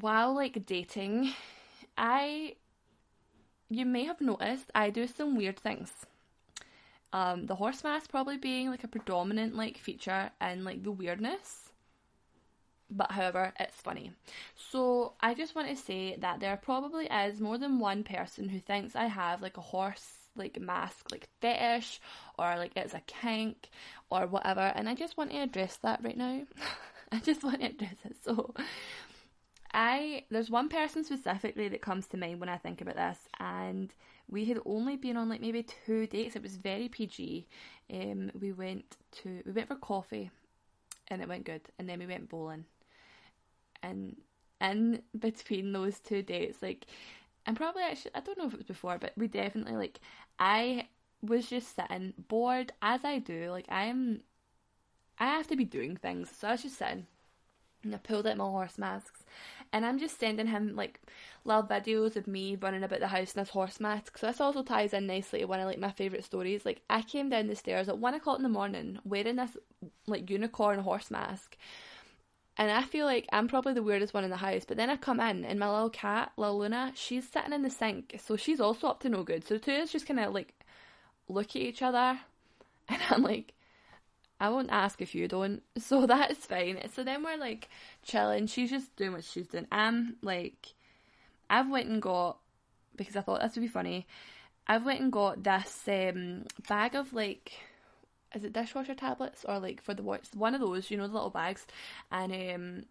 while 0.00 0.34
like 0.34 0.64
dating, 0.64 1.34
I 1.98 2.54
you 3.68 3.86
may 3.86 4.04
have 4.04 4.20
noticed 4.20 4.70
I 4.74 4.90
do 4.90 5.06
some 5.06 5.36
weird 5.36 5.58
things. 5.58 5.90
Um, 7.14 7.46
the 7.46 7.54
horse 7.56 7.84
mask 7.84 8.10
probably 8.10 8.38
being 8.38 8.70
like 8.70 8.84
a 8.84 8.88
predominant 8.88 9.54
like 9.54 9.76
feature 9.76 10.30
and 10.40 10.64
like 10.64 10.82
the 10.82 10.90
weirdness 10.90 11.71
but 12.96 13.10
however, 13.10 13.52
it's 13.58 13.80
funny. 13.80 14.12
So 14.70 15.14
I 15.20 15.34
just 15.34 15.54
want 15.54 15.68
to 15.68 15.76
say 15.76 16.16
that 16.20 16.40
there 16.40 16.56
probably 16.56 17.06
is 17.06 17.40
more 17.40 17.58
than 17.58 17.78
one 17.78 18.04
person 18.04 18.48
who 18.48 18.60
thinks 18.60 18.94
I 18.94 19.06
have 19.06 19.42
like 19.42 19.56
a 19.56 19.62
horse 19.62 20.22
like 20.34 20.58
mask 20.58 21.08
like 21.10 21.28
fetish 21.40 22.00
or 22.38 22.56
like 22.56 22.72
it's 22.74 22.94
a 22.94 23.02
kink 23.06 23.68
or 24.10 24.26
whatever 24.26 24.72
and 24.74 24.88
I 24.88 24.94
just 24.94 25.18
want 25.18 25.30
to 25.30 25.38
address 25.38 25.76
that 25.82 26.00
right 26.02 26.16
now. 26.16 26.42
I 27.12 27.18
just 27.18 27.44
want 27.44 27.60
to 27.60 27.66
address 27.66 27.96
it. 28.04 28.16
So 28.22 28.54
I 29.74 30.24
there's 30.30 30.50
one 30.50 30.68
person 30.68 31.04
specifically 31.04 31.68
that 31.68 31.82
comes 31.82 32.06
to 32.08 32.16
mind 32.16 32.40
when 32.40 32.48
I 32.48 32.56
think 32.56 32.80
about 32.80 32.96
this 32.96 33.18
and 33.40 33.92
we 34.30 34.46
had 34.46 34.58
only 34.64 34.96
been 34.96 35.16
on 35.16 35.28
like 35.28 35.40
maybe 35.40 35.66
two 35.86 36.06
dates. 36.06 36.36
It 36.36 36.42
was 36.42 36.56
very 36.56 36.88
PG. 36.88 37.46
Um 37.92 38.30
we 38.38 38.52
went 38.52 38.96
to 39.22 39.42
we 39.44 39.52
went 39.52 39.68
for 39.68 39.76
coffee 39.76 40.30
and 41.08 41.20
it 41.20 41.28
went 41.28 41.44
good 41.44 41.62
and 41.78 41.88
then 41.88 41.98
we 41.98 42.06
went 42.06 42.28
bowling 42.28 42.64
in 43.82 44.16
in 44.60 45.02
between 45.18 45.72
those 45.72 45.98
two 45.98 46.22
dates. 46.22 46.62
Like, 46.62 46.86
and 47.46 47.56
probably 47.56 47.82
actually, 47.82 48.12
I 48.14 48.20
don't 48.20 48.38
know 48.38 48.46
if 48.46 48.54
it 48.54 48.58
was 48.58 48.66
before, 48.66 48.98
but 48.98 49.12
we 49.16 49.28
definitely 49.28 49.76
like 49.76 50.00
I 50.38 50.88
was 51.22 51.48
just 51.48 51.74
sitting 51.74 52.14
bored 52.28 52.72
as 52.82 53.04
I 53.04 53.18
do. 53.18 53.50
Like 53.50 53.66
I'm, 53.68 54.22
I 55.18 55.26
have 55.26 55.46
to 55.48 55.56
be 55.56 55.64
doing 55.64 55.96
things, 55.96 56.30
so 56.38 56.48
I 56.48 56.52
was 56.52 56.62
just 56.62 56.78
sitting. 56.78 57.06
And 57.84 57.94
I 57.94 57.98
pulled 57.98 58.28
out 58.28 58.36
my 58.36 58.44
horse 58.44 58.78
masks, 58.78 59.24
and 59.72 59.84
I'm 59.84 59.98
just 59.98 60.20
sending 60.20 60.46
him 60.46 60.76
like 60.76 61.00
little 61.44 61.64
videos 61.64 62.14
of 62.14 62.28
me 62.28 62.54
running 62.54 62.84
about 62.84 63.00
the 63.00 63.08
house 63.08 63.34
in 63.34 63.40
this 63.40 63.50
horse 63.50 63.80
mask. 63.80 64.18
So 64.18 64.28
this 64.28 64.40
also 64.40 64.62
ties 64.62 64.92
in 64.92 65.08
nicely 65.08 65.40
to 65.40 65.46
one 65.46 65.58
of 65.58 65.66
like 65.66 65.80
my 65.80 65.90
favourite 65.90 66.24
stories. 66.24 66.64
Like 66.64 66.82
I 66.88 67.02
came 67.02 67.28
down 67.28 67.48
the 67.48 67.56
stairs 67.56 67.88
at 67.88 67.98
one 67.98 68.14
o'clock 68.14 68.36
in 68.36 68.44
the 68.44 68.48
morning 68.48 69.00
wearing 69.04 69.34
this 69.34 69.56
like 70.06 70.30
unicorn 70.30 70.78
horse 70.78 71.10
mask, 71.10 71.56
and 72.56 72.70
I 72.70 72.82
feel 72.82 73.06
like 73.06 73.26
I'm 73.32 73.48
probably 73.48 73.72
the 73.72 73.82
weirdest 73.82 74.12
one 74.12 74.24
in 74.24 74.30
the 74.30 74.36
house. 74.36 74.64
But 74.66 74.76
then 74.76 74.90
I 74.90 74.96
come 74.96 75.20
in, 75.20 75.44
and 75.44 75.58
my 75.58 75.70
little 75.70 75.90
cat, 75.90 76.32
Lil 76.36 76.58
Luna, 76.58 76.92
she's 76.94 77.28
sitting 77.28 77.52
in 77.52 77.62
the 77.62 77.70
sink, 77.70 78.20
so 78.22 78.36
she's 78.36 78.60
also 78.60 78.88
up 78.88 79.00
to 79.00 79.08
no 79.08 79.22
good. 79.22 79.46
So 79.46 79.54
the 79.54 79.60
two 79.60 79.72
of 79.72 79.82
us 79.82 79.92
just 79.92 80.06
kind 80.06 80.20
of 80.20 80.34
like 80.34 80.54
look 81.28 81.50
at 81.50 81.56
each 81.56 81.82
other, 81.82 82.20
and 82.88 83.00
I'm 83.10 83.22
like, 83.22 83.54
I 84.38 84.48
won't 84.48 84.70
ask 84.70 85.00
if 85.00 85.14
you 85.14 85.28
don't. 85.28 85.62
So 85.78 86.06
that's 86.06 86.46
fine. 86.46 86.80
So 86.94 87.04
then 87.04 87.24
we're 87.24 87.36
like 87.36 87.68
chilling. 88.04 88.46
She's 88.46 88.70
just 88.70 88.94
doing 88.96 89.12
what 89.12 89.24
she's 89.24 89.46
doing. 89.46 89.66
I'm 89.72 90.16
like, 90.22 90.74
I've 91.48 91.70
went 91.70 91.88
and 91.88 92.02
got 92.02 92.38
because 92.96 93.16
I 93.16 93.22
thought 93.22 93.40
this 93.40 93.54
would 93.54 93.62
be 93.62 93.68
funny. 93.68 94.06
I've 94.66 94.84
went 94.84 95.00
and 95.00 95.10
got 95.10 95.42
this 95.42 95.82
um, 95.88 96.44
bag 96.68 96.94
of 96.94 97.12
like 97.12 97.52
is 98.34 98.44
it 98.44 98.52
dishwasher 98.52 98.94
tablets 98.94 99.44
or 99.46 99.58
like 99.58 99.82
for 99.82 99.94
the 99.94 100.02
watch? 100.02 100.28
One 100.34 100.54
of 100.54 100.60
those 100.60 100.90
you 100.90 100.96
know 100.96 101.06
the 101.06 101.14
little 101.14 101.30
bags. 101.30 101.66
And 102.10 102.32
um 102.32 102.84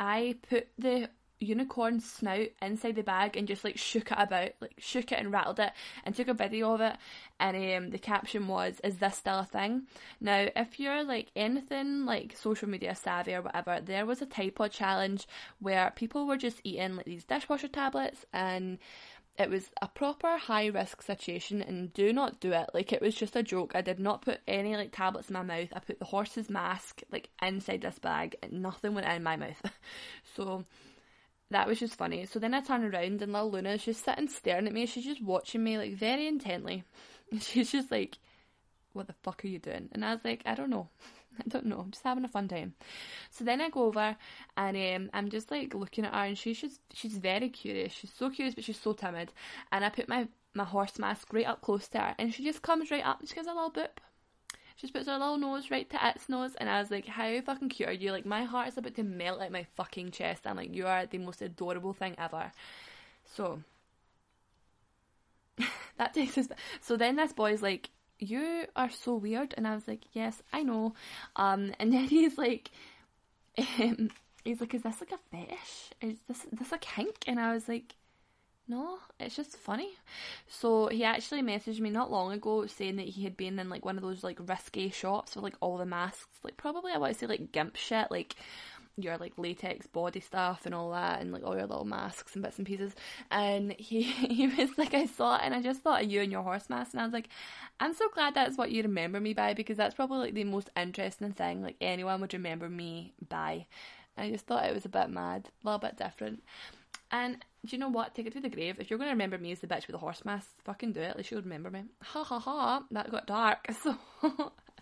i 0.00 0.36
put 0.48 0.68
the 0.78 1.10
unicorn 1.40 2.00
snout 2.00 2.48
inside 2.60 2.96
the 2.96 3.02
bag 3.02 3.36
and 3.36 3.46
just 3.46 3.62
like 3.64 3.78
shook 3.78 4.10
it 4.10 4.18
about 4.18 4.50
like 4.60 4.74
shook 4.78 5.12
it 5.12 5.18
and 5.20 5.32
rattled 5.32 5.60
it 5.60 5.72
and 6.04 6.14
took 6.14 6.28
a 6.28 6.34
video 6.34 6.74
of 6.74 6.80
it. 6.80 6.96
And 7.38 7.56
um 7.76 7.90
the 7.90 7.98
caption 7.98 8.48
was 8.48 8.80
is 8.82 8.98
this 8.98 9.16
still 9.16 9.40
a 9.40 9.44
thing? 9.44 9.82
Now 10.20 10.48
if 10.56 10.80
you're 10.80 11.04
like 11.04 11.30
anything 11.36 12.06
like 12.06 12.36
social 12.36 12.68
media 12.68 12.94
savvy 12.94 13.34
or 13.34 13.42
whatever 13.42 13.80
there 13.80 14.06
was 14.06 14.20
a 14.20 14.26
Tide 14.26 14.54
Pod 14.56 14.72
challenge 14.72 15.28
where 15.60 15.92
people 15.94 16.26
were 16.26 16.36
just 16.36 16.60
eating 16.64 16.96
like 16.96 17.06
these 17.06 17.24
dishwasher 17.24 17.68
tablets 17.68 18.24
and 18.32 18.78
it 19.38 19.48
was 19.48 19.70
a 19.80 19.86
proper 19.86 20.36
high 20.36 20.66
risk 20.66 21.00
situation 21.00 21.62
and 21.62 21.92
do 21.92 22.12
not 22.12 22.40
do 22.40 22.52
it. 22.52 22.70
Like 22.74 22.92
it 22.92 23.00
was 23.00 23.14
just 23.14 23.36
a 23.36 23.42
joke. 23.42 23.72
I 23.74 23.82
did 23.82 24.00
not 24.00 24.22
put 24.22 24.40
any 24.48 24.74
like 24.74 24.90
tablets 24.92 25.28
in 25.28 25.34
my 25.34 25.42
mouth. 25.42 25.68
I 25.72 25.78
put 25.78 26.00
the 26.00 26.04
horse's 26.04 26.50
mask 26.50 27.02
like 27.12 27.30
inside 27.40 27.82
this 27.82 28.00
bag 28.00 28.34
and 28.42 28.62
nothing 28.62 28.94
went 28.94 29.06
in 29.06 29.22
my 29.22 29.36
mouth. 29.36 29.62
so 30.36 30.64
that 31.50 31.68
was 31.68 31.78
just 31.78 31.94
funny. 31.94 32.26
So 32.26 32.40
then 32.40 32.52
I 32.52 32.60
turn 32.60 32.82
around 32.82 33.22
and 33.22 33.32
little 33.32 33.52
Luna's 33.52 33.84
just 33.84 34.04
sitting 34.04 34.28
staring 34.28 34.66
at 34.66 34.72
me. 34.72 34.86
She's 34.86 35.04
just 35.04 35.22
watching 35.22 35.62
me 35.62 35.78
like 35.78 35.94
very 35.94 36.26
intently. 36.26 36.84
And 37.30 37.42
she's 37.42 37.70
just 37.70 37.90
like, 37.90 38.16
What 38.94 39.06
the 39.06 39.12
fuck 39.22 39.44
are 39.44 39.48
you 39.48 39.58
doing? 39.58 39.90
And 39.92 40.02
I 40.02 40.14
was 40.14 40.24
like, 40.24 40.42
I 40.46 40.54
don't 40.54 40.70
know. 40.70 40.88
I 41.44 41.48
don't 41.48 41.66
know, 41.66 41.80
I'm 41.80 41.90
just 41.90 42.04
having 42.04 42.24
a 42.24 42.28
fun 42.28 42.48
time. 42.48 42.74
So 43.30 43.44
then 43.44 43.60
I 43.60 43.70
go 43.70 43.84
over 43.84 44.16
and 44.56 44.76
um, 44.76 45.10
I'm 45.12 45.28
just 45.30 45.50
like 45.50 45.74
looking 45.74 46.04
at 46.04 46.12
her 46.14 46.24
and 46.24 46.38
she's 46.38 46.60
just 46.60 46.80
she's 46.92 47.18
very 47.18 47.48
curious. 47.48 47.92
She's 47.92 48.12
so 48.12 48.30
curious 48.30 48.54
but 48.54 48.64
she's 48.64 48.80
so 48.80 48.92
timid. 48.92 49.32
And 49.72 49.84
I 49.84 49.90
put 49.90 50.08
my, 50.08 50.28
my 50.54 50.64
horse 50.64 50.98
mask 50.98 51.32
right 51.32 51.46
up 51.46 51.60
close 51.60 51.88
to 51.88 51.98
her 51.98 52.14
and 52.18 52.32
she 52.32 52.44
just 52.44 52.62
comes 52.62 52.90
right 52.90 53.04
up 53.04 53.20
and 53.20 53.28
she 53.28 53.34
gives 53.34 53.48
a 53.48 53.52
little 53.52 53.70
boop. 53.70 53.98
She 54.76 54.82
just 54.82 54.94
puts 54.94 55.06
her 55.08 55.18
little 55.18 55.38
nose 55.38 55.70
right 55.70 55.88
to 55.90 56.08
its 56.08 56.28
nose 56.28 56.54
and 56.54 56.70
I 56.70 56.80
was 56.80 56.90
like, 56.90 57.06
How 57.06 57.40
fucking 57.40 57.68
cute 57.68 57.88
are 57.88 57.92
you? 57.92 58.12
Like 58.12 58.26
my 58.26 58.44
heart 58.44 58.68
is 58.68 58.78
about 58.78 58.94
to 58.94 59.02
melt 59.02 59.40
out 59.40 59.50
my 59.52 59.66
fucking 59.76 60.12
chest. 60.12 60.46
I'm 60.46 60.56
like, 60.56 60.74
You 60.74 60.86
are 60.86 61.06
the 61.06 61.18
most 61.18 61.42
adorable 61.42 61.92
thing 61.92 62.14
ever. 62.18 62.52
So 63.24 63.60
that 65.98 66.14
takes 66.14 66.38
us 66.38 66.48
so 66.80 66.96
then 66.96 67.16
this 67.16 67.32
boy's 67.32 67.62
like 67.62 67.90
you 68.18 68.66
are 68.76 68.90
so 68.90 69.14
weird. 69.16 69.54
And 69.56 69.66
I 69.66 69.74
was 69.74 69.88
like, 69.88 70.02
yes, 70.12 70.42
I 70.52 70.62
know. 70.62 70.94
Um, 71.36 71.72
and 71.78 71.92
then 71.92 72.04
he's 72.08 72.38
like, 72.38 72.70
um, 73.58 74.10
he's 74.44 74.60
like, 74.60 74.74
is 74.74 74.82
this 74.82 75.00
like 75.00 75.12
a 75.12 75.36
fetish? 75.36 75.90
Is 76.00 76.18
this, 76.26 76.46
this 76.52 76.72
a 76.72 76.78
kink? 76.78 77.16
And 77.26 77.40
I 77.40 77.52
was 77.52 77.68
like, 77.68 77.94
no, 78.68 78.98
it's 79.18 79.34
just 79.34 79.56
funny. 79.56 79.90
So 80.46 80.88
he 80.88 81.02
actually 81.02 81.42
messaged 81.42 81.80
me 81.80 81.88
not 81.88 82.10
long 82.10 82.32
ago 82.32 82.66
saying 82.66 82.96
that 82.96 83.08
he 83.08 83.24
had 83.24 83.36
been 83.36 83.58
in 83.58 83.70
like 83.70 83.84
one 83.84 83.96
of 83.96 84.02
those 84.02 84.22
like 84.22 84.38
risque 84.46 84.90
shops 84.90 85.34
with 85.34 85.42
like 85.42 85.56
all 85.60 85.78
the 85.78 85.86
masks, 85.86 86.38
like 86.44 86.58
probably 86.58 86.92
I 86.92 86.98
want 86.98 87.14
to 87.14 87.18
say 87.18 87.26
like 87.26 87.50
gimp 87.50 87.76
shit, 87.76 88.10
like 88.10 88.36
your 88.98 89.16
like 89.18 89.32
latex 89.36 89.86
body 89.86 90.20
stuff 90.20 90.66
and 90.66 90.74
all 90.74 90.90
that 90.90 91.20
and 91.20 91.32
like 91.32 91.44
all 91.44 91.56
your 91.56 91.66
little 91.66 91.84
masks 91.84 92.34
and 92.34 92.42
bits 92.42 92.58
and 92.58 92.66
pieces 92.66 92.94
and 93.30 93.72
he 93.78 94.02
he 94.02 94.46
was 94.48 94.70
like 94.76 94.94
I 94.94 95.06
saw 95.06 95.36
it 95.36 95.42
and 95.44 95.54
I 95.54 95.62
just 95.62 95.82
thought 95.82 96.02
of 96.02 96.10
you 96.10 96.20
and 96.20 96.32
your 96.32 96.42
horse 96.42 96.68
mask 96.68 96.92
and 96.92 97.00
I 97.00 97.04
was 97.04 97.12
like 97.12 97.28
I'm 97.80 97.94
so 97.94 98.08
glad 98.10 98.34
that's 98.34 98.58
what 98.58 98.70
you 98.70 98.82
remember 98.82 99.20
me 99.20 99.34
by 99.34 99.54
because 99.54 99.76
that's 99.76 99.94
probably 99.94 100.18
like 100.18 100.34
the 100.34 100.44
most 100.44 100.70
interesting 100.76 101.32
thing 101.32 101.62
like 101.62 101.76
anyone 101.80 102.20
would 102.20 102.34
remember 102.34 102.68
me 102.68 103.14
by 103.28 103.66
I 104.16 104.30
just 104.30 104.46
thought 104.46 104.66
it 104.66 104.74
was 104.74 104.84
a 104.84 104.90
bit 104.90 105.10
mad 105.10 105.48
a 105.62 105.66
little 105.66 105.78
bit 105.78 105.96
different 105.96 106.42
and 107.10 107.44
do 107.64 107.74
you 107.74 107.78
know 107.78 107.88
what? 107.88 108.14
Take 108.14 108.26
it 108.26 108.32
to 108.34 108.40
the 108.40 108.48
grave. 108.48 108.76
If 108.78 108.90
you're 108.90 108.98
going 108.98 109.08
to 109.08 109.14
remember 109.14 109.38
me 109.38 109.52
as 109.52 109.60
the 109.60 109.66
bitch 109.66 109.86
with 109.86 109.94
the 109.94 109.98
horse 109.98 110.24
mask, 110.24 110.48
fucking 110.64 110.92
do 110.92 111.00
it. 111.00 111.06
At 111.08 111.16
least 111.16 111.30
you'll 111.30 111.42
remember 111.42 111.70
me. 111.70 111.84
Ha 112.02 112.22
ha 112.22 112.38
ha. 112.38 112.82
That 112.90 113.10
got 113.10 113.26
dark. 113.26 113.66
So 113.82 113.96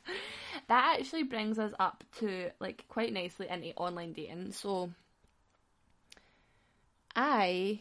that 0.69 0.99
actually 0.99 1.23
brings 1.23 1.59
us 1.59 1.73
up 1.79 2.05
to 2.19 2.51
like 2.61 2.85
quite 2.88 3.12
nicely 3.12 3.49
into 3.49 3.73
online 3.77 4.12
dating. 4.12 4.53
So 4.53 4.90
I 7.14 7.81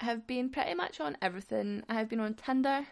have 0.00 0.26
been 0.26 0.50
pretty 0.50 0.74
much 0.74 1.00
on 1.00 1.16
everything. 1.22 1.82
I 1.88 1.94
have 1.94 2.08
been 2.08 2.20
on 2.20 2.34
Tinder. 2.34 2.86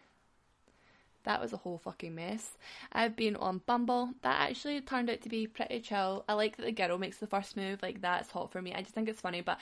That 1.25 1.41
was 1.41 1.53
a 1.53 1.59
whole 1.59 1.79
fucking 1.79 2.15
mess. 2.15 2.59
I've 2.93 3.15
been 3.15 3.37
on 3.37 3.63
Bumble. 3.65 4.11
That 4.23 4.51
actually 4.51 4.81
turned 4.81 5.09
out 5.09 5.23
to 5.23 5.29
be 5.29 5.47
pretty 5.47 5.81
chill. 5.81 6.25
I 6.29 6.35
like 6.35 6.57
that 6.57 6.67
the 6.67 6.73
girl 6.73 6.99
makes 6.99 7.19
the 7.19 7.29
first 7.29 7.57
move. 7.57 7.81
Like 7.83 8.01
that's 8.01 8.31
hot 8.31 8.51
for 8.51 8.61
me. 8.61 8.75
I 8.75 8.83
just 8.83 8.95
think 8.95 9.09
it's 9.09 9.21
funny, 9.21 9.41
but 9.41 9.59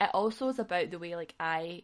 it 0.00 0.10
also 0.12 0.48
is 0.48 0.58
about 0.58 0.90
the 0.90 0.98
way 0.98 1.14
like 1.14 1.34
I 1.38 1.82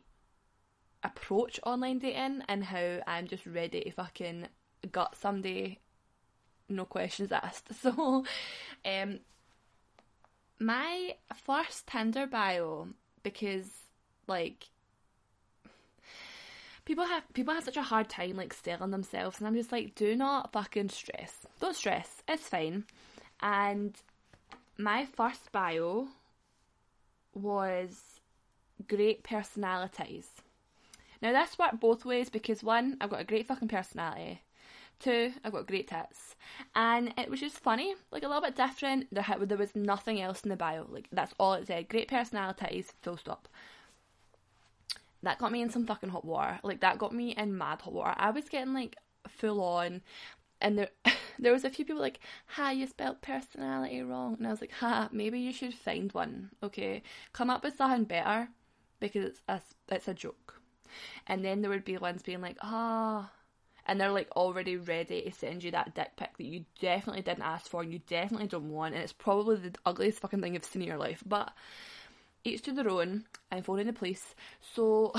approach 1.04 1.60
online 1.64 1.98
dating 1.98 2.42
and 2.48 2.64
how 2.64 3.00
I'm 3.06 3.26
just 3.26 3.46
ready 3.46 3.82
to 3.82 3.90
fucking 3.92 4.48
gut 4.90 5.16
somebody 5.16 5.78
no 6.70 6.85
questions 6.85 7.33
asked. 7.33 7.68
So, 7.83 8.24
um, 8.85 9.20
my 10.59 11.16
first 11.35 11.87
Tinder 11.87 12.26
bio, 12.26 12.88
because 13.22 13.70
like 14.26 14.68
people 16.85 17.04
have 17.04 17.22
people 17.35 17.54
have 17.54 17.64
such 17.64 17.76
a 17.76 17.83
hard 17.83 18.09
time 18.09 18.37
like 18.37 18.52
selling 18.52 18.90
themselves, 18.90 19.38
and 19.38 19.46
I'm 19.46 19.54
just 19.54 19.72
like, 19.72 19.94
do 19.94 20.14
not 20.16 20.52
fucking 20.52 20.90
stress. 20.90 21.46
Don't 21.61 21.76
stress. 21.76 22.22
It's 22.28 22.48
fine. 22.48 22.85
And 23.40 23.94
my 24.78 25.06
first 25.06 25.52
bio 25.52 26.09
was 27.35 28.20
great 28.88 29.22
personalities. 29.22 30.28
Now 31.22 31.33
this 31.33 31.59
worked 31.59 31.80
both 31.80 32.04
ways 32.04 32.30
because 32.30 32.62
one, 32.62 32.96
I've 33.00 33.11
got 33.11 33.20
a 33.20 33.24
great 33.24 33.46
fucking 33.46 33.68
personality. 33.68 34.40
Two, 35.00 35.32
I've 35.42 35.52
got 35.52 35.66
great 35.66 35.88
tits. 35.88 36.36
And 36.74 37.14
it 37.16 37.30
was 37.30 37.40
just 37.40 37.58
funny, 37.58 37.94
like 38.12 38.22
a 38.22 38.28
little 38.28 38.42
bit 38.42 38.54
different. 38.54 39.12
There, 39.12 39.24
there 39.40 39.58
was 39.58 39.74
nothing 39.74 40.20
else 40.20 40.42
in 40.42 40.50
the 40.50 40.56
bio. 40.56 40.86
Like 40.88 41.08
that's 41.10 41.34
all 41.40 41.54
it 41.54 41.66
said. 41.66 41.88
Great 41.88 42.08
personalities, 42.08 42.92
full 43.02 43.16
stop. 43.16 43.48
That 45.22 45.38
got 45.38 45.52
me 45.52 45.62
in 45.62 45.70
some 45.70 45.86
fucking 45.86 46.10
hot 46.10 46.24
water. 46.24 46.60
Like 46.62 46.80
that 46.80 46.98
got 46.98 47.14
me 47.14 47.34
in 47.34 47.56
mad 47.56 47.80
hot 47.80 47.94
water. 47.94 48.14
I 48.16 48.30
was 48.30 48.48
getting 48.48 48.74
like 48.74 48.96
full 49.28 49.62
on 49.62 50.02
and 50.60 50.78
there 50.78 50.88
there 51.38 51.52
was 51.52 51.64
a 51.64 51.70
few 51.70 51.84
people 51.84 52.00
like, 52.00 52.20
"Ha, 52.48 52.70
you 52.70 52.86
spelled 52.86 53.22
personality 53.22 54.02
wrong," 54.02 54.36
and 54.38 54.46
I 54.46 54.50
was 54.50 54.60
like, 54.60 54.72
"Ha, 54.72 55.08
maybe 55.12 55.40
you 55.40 55.52
should 55.52 55.74
find 55.74 56.12
one. 56.12 56.50
Okay, 56.62 57.02
come 57.32 57.50
up 57.50 57.64
with 57.64 57.76
something 57.76 58.04
better 58.04 58.48
because 59.00 59.24
it's 59.24 59.40
a, 59.48 59.60
it's 59.88 60.08
a 60.08 60.14
joke." 60.14 60.60
And 61.26 61.44
then 61.44 61.62
there 61.62 61.70
would 61.70 61.84
be 61.84 61.96
ones 61.96 62.22
being 62.22 62.40
like, 62.42 62.58
"Ah." 62.62 63.30
And 63.90 64.00
they're 64.00 64.12
like 64.12 64.31
already 64.37 64.76
ready 64.76 65.22
to 65.22 65.33
send 65.33 65.64
you 65.64 65.72
that 65.72 65.96
dick 65.96 66.12
pic 66.16 66.37
that 66.37 66.44
you 66.44 66.64
definitely 66.81 67.22
didn't 67.22 67.42
ask 67.42 67.68
for 67.68 67.83
and 67.83 67.92
you 67.92 68.00
definitely 68.07 68.46
don't 68.46 68.70
want, 68.70 68.94
and 68.94 69.03
it's 69.03 69.12
probably 69.12 69.57
the 69.57 69.74
ugliest 69.85 70.20
fucking 70.20 70.40
thing 70.40 70.55
you've 70.55 70.64
seen 70.64 70.83
in 70.83 70.88
your 70.88 70.96
life. 70.96 71.24
But 71.26 71.53
each 72.44 72.62
to 72.62 72.72
their 72.72 72.88
own. 72.88 73.24
I'm 73.50 73.62
phoning 73.62 73.87
the 73.87 73.92
police. 73.92 74.35
So, 74.74 75.12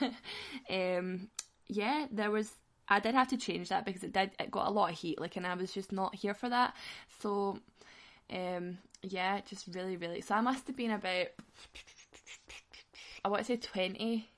um, 0.70 1.28
yeah, 1.68 2.06
there 2.10 2.30
was 2.30 2.52
I 2.88 3.00
did 3.00 3.14
have 3.14 3.28
to 3.28 3.36
change 3.36 3.68
that 3.68 3.84
because 3.84 4.02
it 4.02 4.12
did 4.12 4.30
it 4.40 4.50
got 4.50 4.66
a 4.66 4.70
lot 4.70 4.90
of 4.90 4.98
heat, 4.98 5.20
like, 5.20 5.36
and 5.36 5.46
I 5.46 5.54
was 5.54 5.72
just 5.72 5.92
not 5.92 6.14
here 6.14 6.34
for 6.34 6.48
that. 6.48 6.74
So, 7.20 7.58
um, 8.32 8.78
yeah, 9.02 9.40
just 9.46 9.66
really, 9.74 9.96
really. 9.96 10.20
So 10.22 10.34
I 10.34 10.40
must 10.40 10.66
have 10.66 10.76
been 10.76 10.90
about, 10.90 11.28
I 13.24 13.28
want 13.28 13.40
to 13.40 13.44
say 13.46 13.56
twenty. 13.56 14.28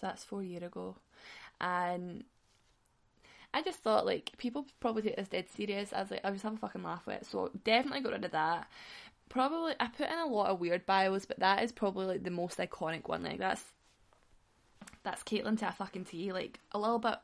So 0.00 0.06
that's 0.08 0.24
four 0.24 0.42
year 0.42 0.64
ago, 0.64 0.96
and 1.60 2.24
I 3.52 3.62
just 3.62 3.78
thought 3.78 4.04
like 4.04 4.32
people 4.36 4.66
probably 4.80 5.02
take 5.02 5.16
this 5.16 5.28
dead 5.28 5.46
serious. 5.48 5.92
I 5.92 6.00
was 6.00 6.10
like, 6.10 6.20
I 6.24 6.30
just 6.30 6.42
have 6.42 6.54
a 6.54 6.58
fucking 6.58 6.82
laugh 6.82 7.06
with 7.06 7.22
it. 7.22 7.26
So 7.26 7.50
definitely 7.64 8.00
got 8.00 8.12
rid 8.12 8.24
of 8.24 8.32
that. 8.32 8.68
Probably 9.28 9.74
I 9.78 9.86
put 9.86 10.08
in 10.08 10.18
a 10.18 10.26
lot 10.26 10.50
of 10.50 10.60
weird 10.60 10.84
bios, 10.86 11.24
but 11.24 11.38
that 11.38 11.62
is 11.62 11.72
probably 11.72 12.06
like 12.06 12.24
the 12.24 12.30
most 12.30 12.58
iconic 12.58 13.08
one. 13.08 13.22
Like 13.22 13.38
that's 13.38 13.62
that's 15.04 15.22
Caitlin 15.22 15.58
to 15.60 15.68
a 15.68 15.72
fucking 15.72 16.04
T. 16.06 16.32
Like 16.32 16.58
a 16.72 16.78
little 16.78 16.98
bit, 16.98 17.14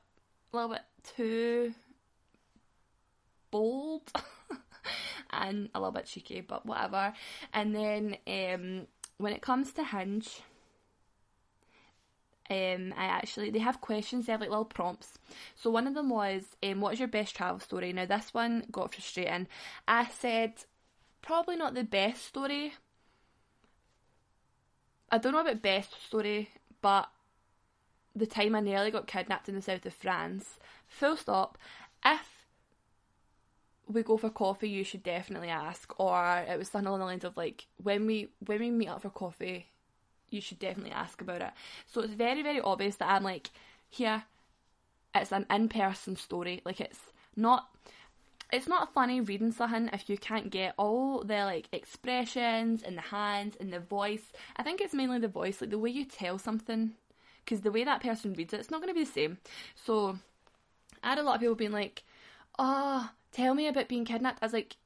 a 0.52 0.56
little 0.56 0.70
bit 0.70 0.82
too 1.16 1.74
bold 3.50 4.02
and 5.30 5.68
a 5.74 5.80
little 5.80 5.92
bit 5.92 6.06
cheeky, 6.06 6.40
but 6.42 6.64
whatever. 6.64 7.12
And 7.52 7.74
then 7.74 8.16
um, 8.26 8.86
when 9.18 9.32
it 9.32 9.42
comes 9.42 9.72
to 9.72 9.84
Hinge, 9.84 10.42
um, 12.50 12.92
I 12.96 13.04
actually 13.04 13.50
they 13.50 13.60
have 13.60 13.80
questions. 13.80 14.26
They 14.26 14.32
have 14.32 14.40
like 14.40 14.50
little 14.50 14.64
prompts. 14.64 15.18
So 15.54 15.70
one 15.70 15.86
of 15.86 15.94
them 15.94 16.10
was, 16.10 16.56
um, 16.62 16.80
"What's 16.80 16.98
your 16.98 17.08
best 17.08 17.36
travel 17.36 17.60
story?" 17.60 17.92
Now 17.92 18.06
this 18.06 18.34
one 18.34 18.64
got 18.72 18.92
frustrating. 18.92 19.46
I 19.86 20.08
said 20.08 20.54
probably 21.22 21.56
not 21.56 21.74
the 21.74 21.84
best 21.84 22.24
story. 22.24 22.74
I 25.12 25.18
don't 25.18 25.32
know 25.32 25.40
about 25.40 25.62
best 25.62 26.04
story, 26.06 26.50
but 26.80 27.08
the 28.14 28.26
time 28.26 28.54
I 28.54 28.60
nearly 28.60 28.90
got 28.90 29.06
kidnapped 29.06 29.48
in 29.48 29.54
the 29.54 29.62
south 29.62 29.86
of 29.86 29.94
France. 29.94 30.58
Full 30.88 31.16
stop. 31.16 31.56
If 32.04 32.46
we 33.86 34.02
go 34.02 34.16
for 34.16 34.30
coffee, 34.30 34.68
you 34.68 34.84
should 34.84 35.02
definitely 35.02 35.48
ask. 35.48 35.92
Or 36.00 36.44
it 36.48 36.58
was 36.58 36.68
something 36.68 36.88
along 36.88 37.00
the 37.00 37.06
lines 37.06 37.24
of 37.24 37.36
like 37.36 37.66
when 37.82 38.06
we 38.06 38.30
when 38.44 38.58
we 38.58 38.70
meet 38.70 38.88
up 38.88 39.02
for 39.02 39.10
coffee, 39.10 39.68
you 40.30 40.40
should 40.40 40.58
definitely 40.58 40.92
ask 40.92 41.20
about 41.20 41.42
it. 41.42 41.50
So 41.86 42.00
it's 42.00 42.14
very 42.14 42.42
very 42.42 42.60
obvious 42.60 42.96
that 42.96 43.10
I'm 43.10 43.24
like 43.24 43.50
here. 43.88 44.24
It's 45.14 45.32
an 45.32 45.46
in 45.50 45.68
person 45.68 46.16
story. 46.16 46.62
Like 46.64 46.80
it's 46.80 47.00
not. 47.36 47.68
It's 48.52 48.66
not 48.66 48.92
funny 48.92 49.20
reading 49.20 49.52
something 49.52 49.90
if 49.92 50.10
you 50.10 50.18
can't 50.18 50.50
get 50.50 50.74
all 50.76 51.22
the 51.22 51.44
like 51.44 51.68
expressions 51.70 52.82
and 52.82 52.96
the 52.96 53.02
hands 53.02 53.56
and 53.60 53.72
the 53.72 53.78
voice. 53.78 54.32
I 54.56 54.64
think 54.64 54.80
it's 54.80 54.92
mainly 54.92 55.20
the 55.20 55.28
voice, 55.28 55.60
like 55.60 55.70
the 55.70 55.78
way 55.78 55.90
you 55.90 56.04
tell 56.04 56.36
something 56.36 56.94
because 57.44 57.60
the 57.62 57.70
way 57.70 57.84
that 57.84 58.02
person 58.02 58.34
reads 58.34 58.52
it, 58.52 58.60
it's 58.60 58.70
not 58.70 58.80
going 58.80 58.92
to 58.92 58.98
be 58.98 59.04
the 59.04 59.10
same. 59.10 59.38
So 59.74 60.18
I 61.02 61.10
had 61.10 61.18
a 61.18 61.22
lot 61.22 61.36
of 61.36 61.40
people 61.40 61.54
being 61.54 61.72
like, 61.72 62.02
"Oh, 62.58 63.10
tell 63.32 63.54
me 63.54 63.68
about 63.68 63.88
being 63.88 64.04
kidnapped." 64.04 64.38
I 64.42 64.46
was 64.46 64.52
like, 64.52 64.76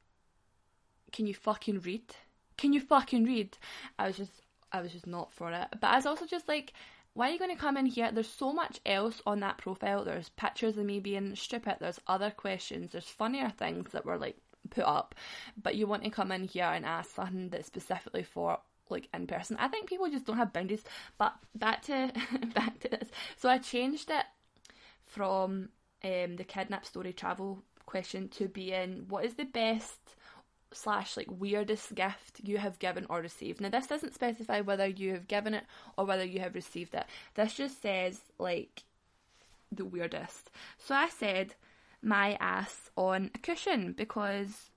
"Can 1.13 1.27
you 1.27 1.35
fucking 1.35 1.81
read? 1.81 2.17
Can 2.57 2.73
you 2.73 2.81
fucking 2.81 3.25
read?" 3.25 3.57
I 3.99 4.07
was 4.09 4.17
just, 4.17 4.33
I 4.75 4.81
was 4.81 4.93
just 4.93 5.07
not 5.07 5.33
for 5.33 5.53
it. 5.53 5.69
But 5.81 5.87
I 5.87 5.97
was 5.97 6.07
also 6.07 6.27
just 6.27 6.49
like, 6.49 6.73
why 7.13 7.29
are 7.29 7.33
you 7.33 7.39
going 7.39 7.55
to 7.55 7.61
come 7.61 7.77
in 7.77 7.87
here? 7.87 8.11
There's 8.11 8.29
so 8.29 8.53
much 8.53 8.81
else 8.85 9.23
on 9.25 9.39
that 9.41 9.57
profile. 9.59 10.05
There's 10.05 10.31
pictures 10.31 10.77
of 10.77 10.85
me 10.85 10.99
being 10.99 11.37
stupid. 11.37 11.77
There's 11.79 12.01
other 12.09 12.33
questions. 12.33 12.91
There's 12.91 13.05
funnier 13.05 13.51
things 13.51 13.93
that 13.93 14.05
were 14.05 14.19
like 14.19 14.37
put 14.71 14.85
up. 14.85 15.15
But 15.63 15.77
you 15.77 15.87
want 15.87 16.03
to 16.03 16.11
come 16.11 16.33
in 16.33 16.43
here 16.43 16.65
and 16.65 16.85
ask 16.85 17.15
something 17.15 17.51
that's 17.51 17.69
specifically 17.69 18.25
for 18.25 18.59
like 18.91 19.09
in 19.15 19.29
person. 19.29 19.57
I 19.61 19.69
think 19.69 19.89
people 19.89 20.11
just 20.11 20.27
don't 20.27 20.39
have 20.39 20.53
boundaries. 20.53 20.83
But 21.19 21.35
back 21.55 21.83
to 21.83 22.13
back 22.55 22.81
to 22.81 22.89
this. 22.89 23.09
So 23.37 23.49
I 23.49 23.59
changed 23.59 24.11
it 24.11 24.25
from 25.07 25.69
um, 26.03 26.35
the 26.35 26.45
kidnap 26.45 26.85
story 26.85 27.13
travel 27.13 27.63
question 27.87 28.29
to 28.31 28.49
being 28.49 29.05
what 29.09 29.25
is 29.25 29.35
the 29.35 29.45
best 29.45 30.17
slash 30.75 31.17
like 31.17 31.29
weirdest 31.31 31.95
gift 31.95 32.41
you 32.43 32.59
have 32.59 32.79
given 32.79 33.07
or 33.09 33.21
received. 33.21 33.61
Now 33.61 33.71
this 33.71 33.87
doesn't 33.87 34.15
specify 34.15 34.61
whether 34.61 34.87
you 34.87 35.13
have 35.13 35.29
given 35.29 35.55
it 35.55 35.65
or 35.97 36.05
whether 36.05 36.25
you 36.25 36.41
have 36.41 36.55
received 36.55 36.95
it. 36.95 37.07
This 37.35 37.55
just 37.55 37.81
says 37.81 38.21
like 38.39 38.83
the 39.73 39.85
weirdest. 39.85 40.51
So 40.79 40.95
I 40.95 41.09
said 41.09 41.55
my 42.03 42.37
ass 42.41 42.91
on 42.97 43.31
a 43.35 43.39
cushion 43.39 43.93
because 43.93 44.71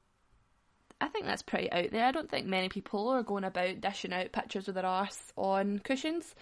I 1.00 1.08
think 1.08 1.26
that's 1.26 1.42
pretty 1.42 1.72
out 1.72 1.92
there. 1.92 2.06
I 2.06 2.12
don't 2.12 2.30
think 2.30 2.48
many 2.48 2.70
people 2.70 3.10
are 3.10 3.24
going 3.24 3.44
about 3.44 3.82
dishing 3.82 4.14
out 4.14 4.32
pictures 4.32 4.68
of 4.68 4.76
their 4.76 4.86
arse 4.86 5.32
on 5.36 5.80
cushions, 5.80 6.34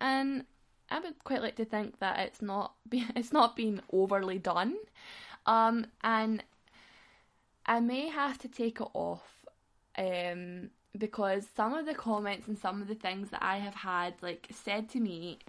and 0.00 0.44
I 0.90 1.00
would 1.00 1.22
quite 1.22 1.42
like 1.42 1.56
to 1.56 1.64
think 1.64 1.98
that 1.98 2.18
it's 2.20 2.40
not 2.40 2.74
it's 2.92 3.32
not 3.32 3.56
been 3.56 3.82
overly 3.92 4.38
done. 4.38 4.76
Um, 5.46 5.86
and 6.02 6.42
I 7.66 7.80
may 7.80 8.08
have 8.08 8.38
to 8.38 8.48
take 8.48 8.80
it 8.80 8.88
off 8.94 9.22
um, 9.96 10.70
because 10.98 11.46
some 11.54 11.74
of 11.74 11.86
the 11.86 11.94
comments 11.94 12.48
and 12.48 12.58
some 12.58 12.82
of 12.82 12.88
the 12.88 12.94
things 12.94 13.30
that 13.30 13.42
I 13.42 13.58
have 13.58 13.74
had 13.74 14.14
like 14.22 14.48
said 14.50 14.88
to 14.90 15.00
me 15.00 15.38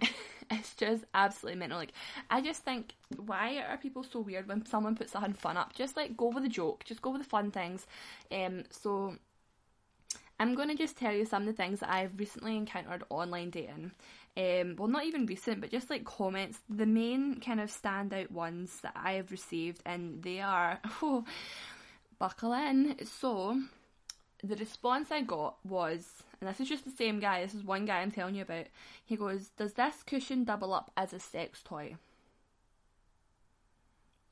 it's 0.50 0.74
just 0.74 1.04
absolutely 1.14 1.58
mental. 1.58 1.78
Like, 1.78 1.92
I 2.30 2.40
just 2.40 2.62
think, 2.62 2.94
why 3.16 3.62
are 3.68 3.76
people 3.76 4.04
so 4.04 4.20
weird 4.20 4.48
when 4.48 4.64
someone 4.66 4.94
puts 4.96 5.12
something 5.12 5.32
fun 5.32 5.56
up? 5.56 5.74
Just 5.74 5.96
like 5.96 6.16
go 6.16 6.28
with 6.28 6.42
the 6.42 6.48
joke, 6.48 6.84
just 6.84 7.02
go 7.02 7.10
with 7.10 7.22
the 7.22 7.28
fun 7.28 7.50
things. 7.50 7.86
Um, 8.30 8.64
so 8.70 9.16
I'm 10.38 10.54
gonna 10.54 10.74
just 10.74 10.96
tell 10.96 11.12
you 11.12 11.24
some 11.24 11.42
of 11.42 11.46
the 11.46 11.62
things 11.62 11.80
that 11.80 11.90
I've 11.90 12.18
recently 12.18 12.56
encountered 12.56 13.04
online 13.10 13.50
dating. 13.50 13.92
Um, 14.36 14.76
well, 14.76 14.88
not 14.88 15.04
even 15.04 15.26
recent, 15.26 15.60
but 15.60 15.70
just 15.70 15.90
like 15.90 16.04
comments. 16.04 16.58
The 16.68 16.86
main 16.86 17.40
kind 17.40 17.60
of 17.60 17.70
standout 17.70 18.30
ones 18.30 18.78
that 18.82 18.94
I 18.96 19.12
have 19.12 19.30
received, 19.30 19.82
and 19.86 20.22
they 20.22 20.40
are, 20.40 20.80
oh, 21.02 21.24
buckle 22.22 22.52
in. 22.52 22.94
So, 23.04 23.60
the 24.44 24.54
response 24.54 25.10
I 25.10 25.22
got 25.22 25.56
was, 25.64 26.22
and 26.40 26.48
this 26.48 26.60
is 26.60 26.68
just 26.68 26.84
the 26.84 26.90
same 26.92 27.18
guy, 27.18 27.42
this 27.42 27.52
is 27.52 27.64
one 27.64 27.84
guy 27.84 27.98
I'm 27.98 28.12
telling 28.12 28.36
you 28.36 28.42
about. 28.42 28.66
He 29.04 29.16
goes, 29.16 29.48
Does 29.58 29.72
this 29.72 30.04
cushion 30.06 30.44
double 30.44 30.72
up 30.72 30.92
as 30.96 31.12
a 31.12 31.18
sex 31.18 31.62
toy? 31.64 31.96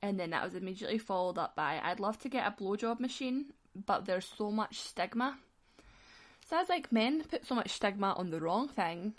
And 0.00 0.20
then 0.20 0.31
that 0.31 0.44
was 0.44 0.55
immediately 0.55 0.98
followed 0.98 1.37
up 1.37 1.57
by, 1.57 1.81
I'd 1.83 1.98
love 1.98 2.20
to 2.20 2.29
get 2.29 2.46
a 2.46 2.62
blowjob 2.62 3.00
machine, 3.00 3.46
but 3.74 4.07
there's 4.07 4.33
so 4.38 4.53
much 4.53 4.79
stigma. 4.79 5.38
So 6.48 6.57
I 6.57 6.61
was 6.61 6.68
like, 6.68 6.92
men 6.92 7.24
put 7.29 7.44
so 7.44 7.57
much 7.57 7.72
stigma 7.72 8.14
on 8.16 8.31
the 8.31 8.40
wrong 8.40 8.68
thing 8.68 9.14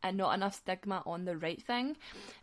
and 0.00 0.16
not 0.16 0.34
enough 0.34 0.54
stigma 0.54 1.02
on 1.06 1.24
the 1.24 1.36
right 1.36 1.60
thing. 1.60 1.96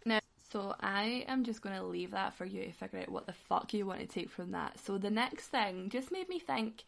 Now, 0.05 0.18
so 0.51 0.75
I 0.79 1.25
am 1.27 1.43
just 1.43 1.61
going 1.61 1.75
to 1.75 1.83
leave 1.83 2.11
that 2.11 2.33
for 2.33 2.45
you 2.45 2.65
to 2.65 2.71
figure 2.71 2.99
out 2.99 3.09
what 3.09 3.27
the 3.27 3.33
fuck 3.33 3.73
you 3.73 3.85
want 3.85 3.99
to 3.99 4.07
take 4.07 4.29
from 4.29 4.51
that. 4.51 4.79
So 4.79 4.97
the 4.97 5.11
next 5.11 5.47
thing 5.47 5.89
just 5.89 6.11
made 6.11 6.27
me 6.29 6.39
think 6.39 6.83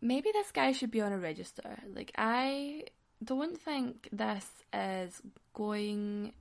maybe 0.00 0.30
this 0.32 0.50
guy 0.50 0.72
should 0.72 0.90
be 0.90 1.00
on 1.00 1.12
a 1.12 1.18
register. 1.18 1.78
Like, 1.94 2.12
I 2.16 2.84
don't 3.22 3.58
think 3.60 4.08
this 4.12 4.46
is 4.72 5.22
going 5.54 6.32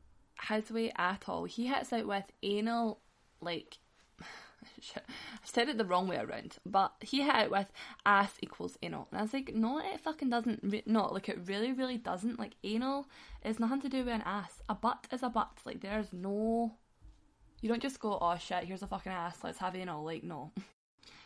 his 0.50 0.72
way 0.72 0.92
at 0.98 1.26
all. 1.28 1.46
He 1.46 1.68
hits 1.68 1.94
out 1.94 2.08
with 2.08 2.26
anal, 2.42 3.00
like, 3.40 3.78
I 4.98 5.02
said 5.44 5.70
it 5.70 5.78
the 5.78 5.86
wrong 5.86 6.08
way 6.08 6.18
around, 6.18 6.58
but 6.66 6.94
he 7.02 7.22
hit 7.22 7.36
it 7.36 7.52
with 7.52 7.72
ass 8.06 8.34
equals 8.42 8.78
anal. 8.82 9.08
And 9.12 9.20
I 9.20 9.24
was 9.24 9.34
like, 9.34 9.54
no, 9.54 9.80
it 9.80 10.00
fucking 10.00 10.30
doesn't. 10.30 10.88
No, 10.88 11.08
like 11.08 11.30
it 11.30 11.40
really, 11.46 11.72
really 11.72 11.98
doesn't. 11.98 12.40
Like 12.40 12.56
anal 12.64 13.08
is 13.44 13.60
nothing 13.60 13.82
to 13.82 13.90
do 13.90 14.00
with 14.00 14.14
an 14.14 14.24
ass. 14.26 14.62
A 14.70 14.76
butt 14.76 15.08
is 15.12 15.24
a 15.24 15.30
butt. 15.30 15.60
Like 15.66 15.82
there's 15.82 16.14
no. 16.14 16.74
You 17.62 17.70
don't 17.70 17.82
just 17.82 18.00
go, 18.00 18.18
oh 18.20 18.38
shit, 18.38 18.66
here's 18.66 18.82
a 18.82 18.88
fucking 18.88 19.12
ass, 19.12 19.38
let's 19.44 19.60
have 19.60 19.76
anal. 19.76 20.04
Like, 20.04 20.24
no. 20.24 20.52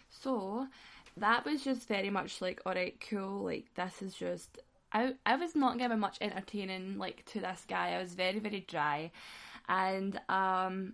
So 0.10 0.67
that 1.17 1.43
was 1.45 1.63
just 1.65 1.88
very 1.88 2.10
much 2.10 2.41
like, 2.41 2.62
alright, 2.65 3.04
cool, 3.10 3.43
like 3.43 3.65
this 3.76 4.02
is 4.02 4.13
just 4.13 4.58
I 4.91 5.15
I 5.26 5.36
was 5.36 5.56
not 5.56 5.78
giving 5.78 6.00
much 6.00 6.17
entertaining 6.21 6.97
like 6.97 7.26
to 7.34 7.39
this 7.39 7.65
guy. 7.67 7.91
I 7.91 8.02
was 8.02 8.13
very, 8.13 8.39
very 8.39 8.62
dry. 8.62 9.12
And 9.67 10.19
um 10.30 10.93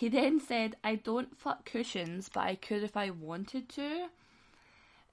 he 0.00 0.08
then 0.08 0.40
said, 0.40 0.76
I 0.82 0.94
don't 0.94 1.38
fuck 1.38 1.66
cushions, 1.66 2.30
but 2.32 2.40
I 2.40 2.54
could 2.54 2.82
if 2.82 2.96
I 2.96 3.10
wanted 3.10 3.68
to. 3.68 4.06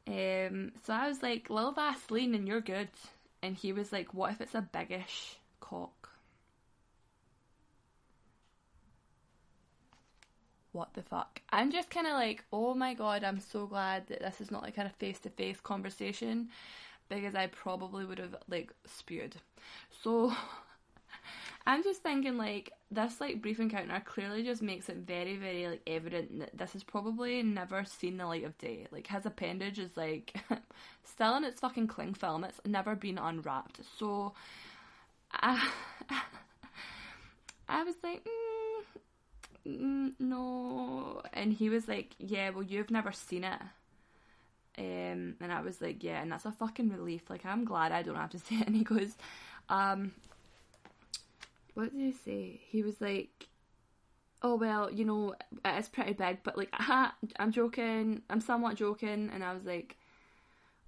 Um, 0.07 0.71
so 0.85 0.93
I 0.93 1.09
was 1.09 1.21
like, 1.21 1.49
little 1.49 1.73
Vaseline 1.73 2.33
and 2.33 2.47
you're 2.47 2.61
good. 2.61 2.87
And 3.43 3.57
he 3.57 3.73
was 3.73 3.91
like, 3.91 4.13
what 4.13 4.31
if 4.31 4.39
it's 4.39 4.55
a 4.55 4.61
biggish 4.61 5.35
cock? 5.59 6.11
What 10.71 10.93
the 10.93 11.01
fuck? 11.01 11.41
I'm 11.49 11.69
just 11.69 11.89
kind 11.89 12.07
of 12.07 12.13
like, 12.13 12.45
oh 12.53 12.73
my 12.73 12.93
god, 12.93 13.25
I'm 13.25 13.41
so 13.41 13.67
glad 13.67 14.07
that 14.07 14.21
this 14.21 14.39
is 14.39 14.51
not 14.51 14.63
like 14.63 14.77
kind 14.77 14.87
of 14.87 14.95
face 14.95 15.19
to 15.19 15.29
face 15.29 15.59
conversation 15.61 16.47
because 17.09 17.35
I 17.35 17.47
probably 17.47 18.05
would 18.05 18.19
have 18.19 18.37
like 18.47 18.71
spewed. 18.85 19.35
So 20.01 20.33
I'm 21.67 21.83
just 21.83 22.01
thinking 22.01 22.37
like 22.37 22.71
this 22.89 23.19
like 23.19 23.41
brief 23.41 23.59
encounter 23.59 24.01
clearly 24.05 24.41
just 24.41 24.61
makes 24.61 24.87
it 24.87 24.95
very 24.95 25.35
very 25.35 25.67
like 25.67 25.81
evident 25.85 26.39
that 26.39 26.57
this 26.57 26.71
has 26.71 26.81
probably 26.81 27.43
never 27.43 27.83
seen 27.83 28.15
the 28.15 28.25
light 28.25 28.45
of 28.45 28.57
day. 28.57 28.87
Like 28.89 29.07
his 29.07 29.25
appendage 29.25 29.77
is 29.77 29.97
like 29.97 30.33
still 31.03 31.35
in 31.35 31.43
its 31.43 31.59
fucking 31.59 31.87
cling 31.87 32.13
film. 32.13 32.45
It's 32.45 32.61
never 32.65 32.95
been 32.95 33.17
unwrapped. 33.17 33.81
So 33.99 34.33
I 35.33 35.69
I 37.67 37.83
was 37.83 37.95
like 38.01 38.25
mm, 39.67 39.81
mm, 39.81 40.13
no 40.19 41.21
and 41.33 41.51
he 41.51 41.67
was 41.67 41.89
like 41.89 42.15
yeah 42.17 42.49
well 42.51 42.63
you've 42.63 42.91
never 42.91 43.11
seen 43.11 43.43
it 43.43 43.61
um, 44.79 45.35
and 45.41 45.51
I 45.51 45.61
was 45.61 45.81
like, 45.81 46.03
yeah, 46.03 46.21
and 46.21 46.31
that's 46.31 46.45
a 46.45 46.51
fucking 46.51 46.89
relief. 46.89 47.31
Like, 47.31 47.47
I'm 47.47 47.65
glad 47.65 47.91
I 47.91 48.03
don't 48.03 48.13
have 48.13 48.29
to 48.29 48.37
say 48.47 48.57
it. 48.57 48.67
And 48.67 48.75
he 48.75 48.83
goes, 48.83 49.17
um, 49.69 50.11
what 51.77 51.95
did 51.95 52.01
he 52.01 52.11
say? 52.11 52.59
He 52.69 52.81
was 52.81 52.99
like, 52.99 53.49
oh 54.41 54.55
well, 54.55 54.91
you 54.91 55.05
know, 55.05 55.35
it's 55.63 55.87
pretty 55.87 56.13
big, 56.13 56.39
but 56.41 56.57
like, 56.57 56.69
aha, 56.73 57.13
I'm 57.39 57.51
joking. 57.51 58.23
I'm 58.31 58.41
somewhat 58.41 58.77
joking, 58.77 59.29
and 59.31 59.43
I 59.43 59.53
was 59.53 59.63
like, 59.63 59.95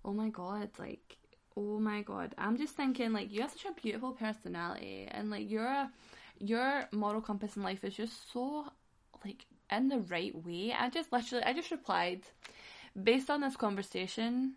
oh 0.04 0.14
my 0.14 0.30
god, 0.30 0.70
like, 0.80 1.18
oh 1.56 1.80
my 1.80 2.02
god. 2.02 2.34
I'm 2.40 2.58
just 2.58 2.74
thinking, 2.74 3.14
like, 3.14 3.32
you 3.32 3.42
have 3.42 3.52
such 3.52 3.66
a 3.66 3.80
beautiful 3.80 4.14
personality, 4.14 5.08
and 5.12 5.30
like, 5.30 5.48
your 5.52 5.90
your 6.40 6.88
moral 6.92 7.22
compass 7.22 7.56
in 7.56 7.62
life 7.62 7.84
is 7.84 7.94
just 7.94 8.32
so 8.34 8.66
like 9.24 9.46
in 9.72 9.90
the 9.90 10.00
right 10.00 10.34
way. 10.44 10.74
I 10.74 10.90
just 10.90 11.14
literally, 11.14 11.44
I 11.44 11.54
just 11.54 11.70
replied 11.70 12.22
based 13.02 13.30
on 13.30 13.42
this 13.42 13.56
conversation, 13.56 14.56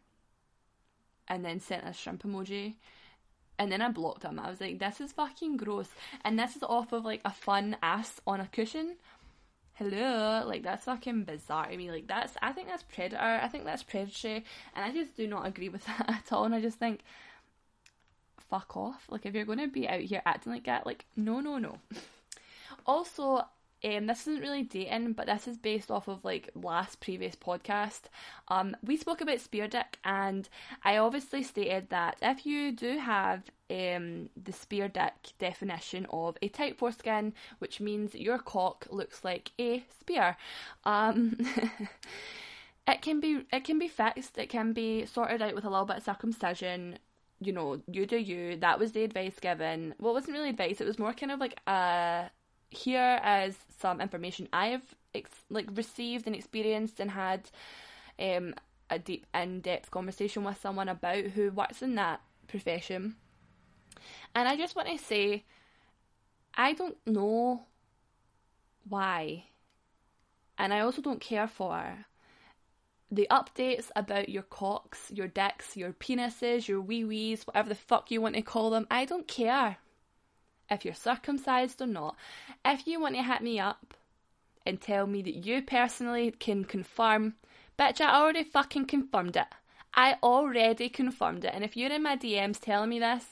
and 1.28 1.44
then 1.44 1.60
sent 1.60 1.86
a 1.86 1.92
shrimp 1.92 2.22
emoji 2.22 2.76
and 3.62 3.70
then 3.70 3.80
I 3.80 3.90
blocked 3.90 4.24
him. 4.24 4.40
I 4.40 4.50
was 4.50 4.60
like, 4.60 4.80
this 4.80 5.00
is 5.00 5.12
fucking 5.12 5.56
gross. 5.56 5.88
And 6.24 6.36
this 6.36 6.56
is 6.56 6.64
off 6.64 6.92
of 6.92 7.04
like 7.04 7.20
a 7.24 7.30
fun 7.30 7.76
ass 7.80 8.20
on 8.26 8.40
a 8.40 8.48
cushion. 8.48 8.96
Hello, 9.74 10.42
like 10.44 10.64
that's 10.64 10.86
fucking 10.86 11.22
bizarre 11.22 11.68
to 11.68 11.76
me. 11.76 11.88
Like 11.88 12.08
that's, 12.08 12.36
I 12.42 12.50
think 12.50 12.66
that's 12.66 12.82
predator. 12.82 13.22
I 13.22 13.46
think 13.46 13.64
that's 13.64 13.84
predatory, 13.84 14.44
and 14.74 14.84
I 14.84 14.90
just 14.90 15.16
do 15.16 15.28
not 15.28 15.46
agree 15.46 15.68
with 15.68 15.84
that 15.86 16.08
at 16.08 16.32
all. 16.32 16.44
And 16.44 16.56
I 16.56 16.60
just 16.60 16.80
think, 16.80 17.02
fuck 18.50 18.76
off. 18.76 19.06
Like 19.08 19.26
if 19.26 19.34
you're 19.34 19.44
going 19.44 19.60
to 19.60 19.68
be 19.68 19.88
out 19.88 20.00
here 20.00 20.22
acting 20.26 20.52
like 20.52 20.64
that, 20.64 20.84
like 20.84 21.04
no, 21.14 21.38
no, 21.38 21.58
no. 21.58 21.78
also, 22.84 23.46
um, 23.84 24.06
this 24.06 24.22
isn't 24.22 24.40
really 24.40 24.62
dating, 24.62 25.14
but 25.14 25.26
this 25.26 25.48
is 25.48 25.56
based 25.56 25.90
off 25.90 26.08
of 26.08 26.24
like 26.24 26.50
last 26.54 27.00
previous 27.00 27.34
podcast. 27.34 28.02
Um, 28.48 28.76
we 28.84 28.96
spoke 28.96 29.20
about 29.20 29.40
spear 29.40 29.66
dick, 29.66 29.98
and 30.04 30.48
I 30.84 30.96
obviously 30.98 31.42
stated 31.42 31.90
that 31.90 32.16
if 32.22 32.46
you 32.46 32.72
do 32.72 32.98
have 32.98 33.50
um, 33.70 34.28
the 34.40 34.52
spear 34.52 34.88
dick 34.88 35.32
definition 35.38 36.06
of 36.10 36.36
a 36.42 36.48
type 36.48 36.78
foreskin, 36.78 37.34
which 37.58 37.80
means 37.80 38.14
your 38.14 38.38
cock 38.38 38.86
looks 38.90 39.24
like 39.24 39.50
a 39.58 39.84
spear, 39.98 40.36
um, 40.84 41.36
it 42.86 43.02
can 43.02 43.18
be 43.18 43.44
it 43.52 43.64
can 43.64 43.78
be 43.78 43.88
fixed. 43.88 44.38
It 44.38 44.48
can 44.48 44.72
be 44.72 45.06
sorted 45.06 45.42
out 45.42 45.54
with 45.54 45.64
a 45.64 45.70
little 45.70 45.86
bit 45.86 45.98
of 45.98 46.04
circumcision 46.04 46.98
you 47.44 47.52
know, 47.52 47.80
you 47.90 48.06
do 48.06 48.16
you. 48.16 48.56
That 48.56 48.78
was 48.78 48.92
the 48.92 49.02
advice 49.02 49.40
given. 49.40 49.96
Well, 49.98 50.12
it 50.12 50.14
wasn't 50.14 50.36
really 50.36 50.50
advice. 50.50 50.80
It 50.80 50.86
was 50.86 51.00
more 51.00 51.12
kind 51.12 51.32
of 51.32 51.40
like 51.40 51.58
a 51.66 52.30
here 52.72 53.20
is 53.46 53.56
some 53.78 54.00
information 54.00 54.48
I've 54.52 54.94
ex- 55.14 55.44
like 55.50 55.68
received 55.74 56.26
and 56.26 56.34
experienced 56.34 57.00
and 57.00 57.10
had 57.10 57.50
um, 58.18 58.54
a 58.90 58.98
deep 58.98 59.26
in-depth 59.34 59.90
conversation 59.90 60.44
with 60.44 60.60
someone 60.60 60.88
about 60.88 61.24
who 61.24 61.50
works 61.50 61.82
in 61.82 61.94
that 61.96 62.20
profession. 62.48 63.16
And 64.34 64.48
I 64.48 64.56
just 64.56 64.74
want 64.74 64.88
to 64.88 64.98
say 64.98 65.44
I 66.54 66.72
don't 66.72 66.96
know 67.06 67.64
why 68.88 69.44
and 70.58 70.72
I 70.72 70.80
also 70.80 71.02
don't 71.02 71.20
care 71.20 71.48
for 71.48 72.06
the 73.10 73.26
updates 73.30 73.90
about 73.94 74.28
your 74.28 74.42
cocks, 74.42 75.10
your 75.10 75.28
dicks, 75.28 75.76
your 75.76 75.92
penises, 75.92 76.66
your 76.66 76.80
wee 76.80 77.04
wees, 77.04 77.46
whatever 77.46 77.68
the 77.68 77.74
fuck 77.74 78.10
you 78.10 78.20
want 78.20 78.36
to 78.36 78.42
call 78.42 78.70
them. 78.70 78.86
I 78.90 79.04
don't 79.04 79.28
care 79.28 79.76
if 80.72 80.84
you're 80.84 80.94
circumcised 80.94 81.80
or 81.80 81.86
not. 81.86 82.16
If 82.64 82.86
you 82.86 83.00
want 83.00 83.14
to 83.16 83.22
hit 83.22 83.42
me 83.42 83.60
up 83.60 83.94
and 84.66 84.80
tell 84.80 85.06
me 85.06 85.22
that 85.22 85.46
you 85.46 85.62
personally 85.62 86.30
can 86.30 86.64
confirm, 86.64 87.34
bitch, 87.78 88.00
I 88.00 88.14
already 88.14 88.44
fucking 88.44 88.86
confirmed 88.86 89.36
it. 89.36 89.46
I 89.94 90.16
already 90.22 90.88
confirmed 90.88 91.44
it. 91.44 91.52
And 91.54 91.64
if 91.64 91.76
you're 91.76 91.92
in 91.92 92.02
my 92.02 92.16
DMs 92.16 92.58
telling 92.60 92.90
me 92.90 92.98
this, 92.98 93.24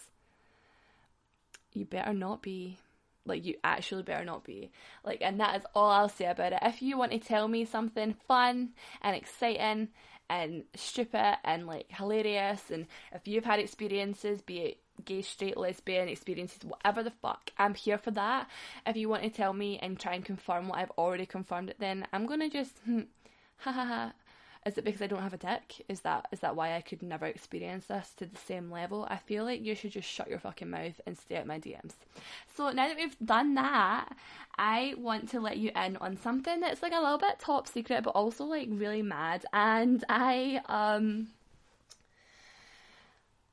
you 1.73 1.85
better 1.85 2.13
not 2.13 2.43
be. 2.43 2.79
Like, 3.27 3.45
you 3.45 3.57
actually 3.63 4.03
better 4.03 4.25
not 4.25 4.45
be. 4.45 4.71
Like, 5.05 5.21
and 5.21 5.39
that 5.41 5.57
is 5.57 5.63
all 5.75 5.91
I'll 5.91 6.09
say 6.09 6.27
about 6.27 6.53
it. 6.53 6.59
If 6.63 6.83
you 6.83 6.99
want 6.99 7.13
to 7.13 7.19
tell 7.19 7.49
me 7.49 7.65
something 7.65 8.15
fun 8.27 8.71
and 9.03 9.15
exciting 9.15 9.89
and 10.29 10.65
stupid 10.75 11.39
and 11.45 11.67
like 11.67 11.87
hilarious, 11.91 12.71
and 12.71 12.87
if 13.13 13.29
you've 13.29 13.45
had 13.45 13.61
experiences, 13.61 14.43
be 14.43 14.59
it 14.61 14.79
gay, 15.05 15.23
straight, 15.23 15.57
lesbian 15.57 16.09
experiences, 16.09 16.65
whatever 16.65 17.03
the 17.03 17.11
fuck. 17.11 17.51
I'm 17.59 17.75
here 17.75 17.99
for 17.99 18.11
that. 18.13 18.49
If 18.87 18.97
you 18.97 19.09
want 19.09 19.23
to 19.25 19.31
tell 19.31 19.53
me 19.53 19.79
and 19.79 19.99
try 19.99 20.15
and 20.15 20.25
confirm 20.25 20.69
what 20.69 20.79
I've 20.79 20.93
already 20.93 21.27
confirmed, 21.27 21.75
then 21.79 22.07
I'm 22.13 22.27
gonna 22.27 22.51
just 22.51 22.79
hmm, 22.85 23.03
ha 23.59 23.73
ha 23.73 23.85
ha. 23.85 24.13
Is 24.67 24.77
it 24.77 24.85
because 24.85 25.01
I 25.01 25.07
don't 25.07 25.23
have 25.23 25.33
a 25.33 25.39
dick? 25.39 25.87
Is 25.89 26.01
that 26.01 26.27
is 26.33 26.41
that 26.41 26.55
why 26.55 26.77
I 26.77 26.83
could 26.83 27.03
never 27.03 27.25
experience 27.25 27.87
this 27.87 28.13
to 28.19 28.27
the 28.27 28.37
same 28.37 28.71
level? 28.71 29.07
I 29.09 29.17
feel 29.17 29.45
like 29.45 29.65
you 29.65 29.75
should 29.75 29.93
just 29.93 30.09
shut 30.09 30.29
your 30.29 30.39
fucking 30.39 30.69
mouth 30.69 31.01
and 31.07 31.17
stay 31.17 31.37
at 31.37 31.47
my 31.47 31.59
DMs. 31.59 31.95
So 32.55 32.71
now 32.71 32.89
that 32.89 32.97
we've 32.97 33.17
done 33.25 33.55
that, 33.55 34.15
I 34.59 34.95
want 34.99 35.31
to 35.31 35.41
let 35.41 35.57
you 35.57 35.71
in 35.75 35.97
on 35.97 36.19
something 36.19 36.61
that's 36.61 36.83
like 36.83 36.93
a 36.93 37.01
little 37.01 37.17
bit 37.17 37.39
top 37.39 37.69
secret, 37.69 38.05
but 38.05 38.11
also 38.11 38.45
like 38.45 38.69
really 38.71 39.01
mad. 39.01 39.47
And 39.55 40.05
I 40.11 40.61
um 40.67 41.29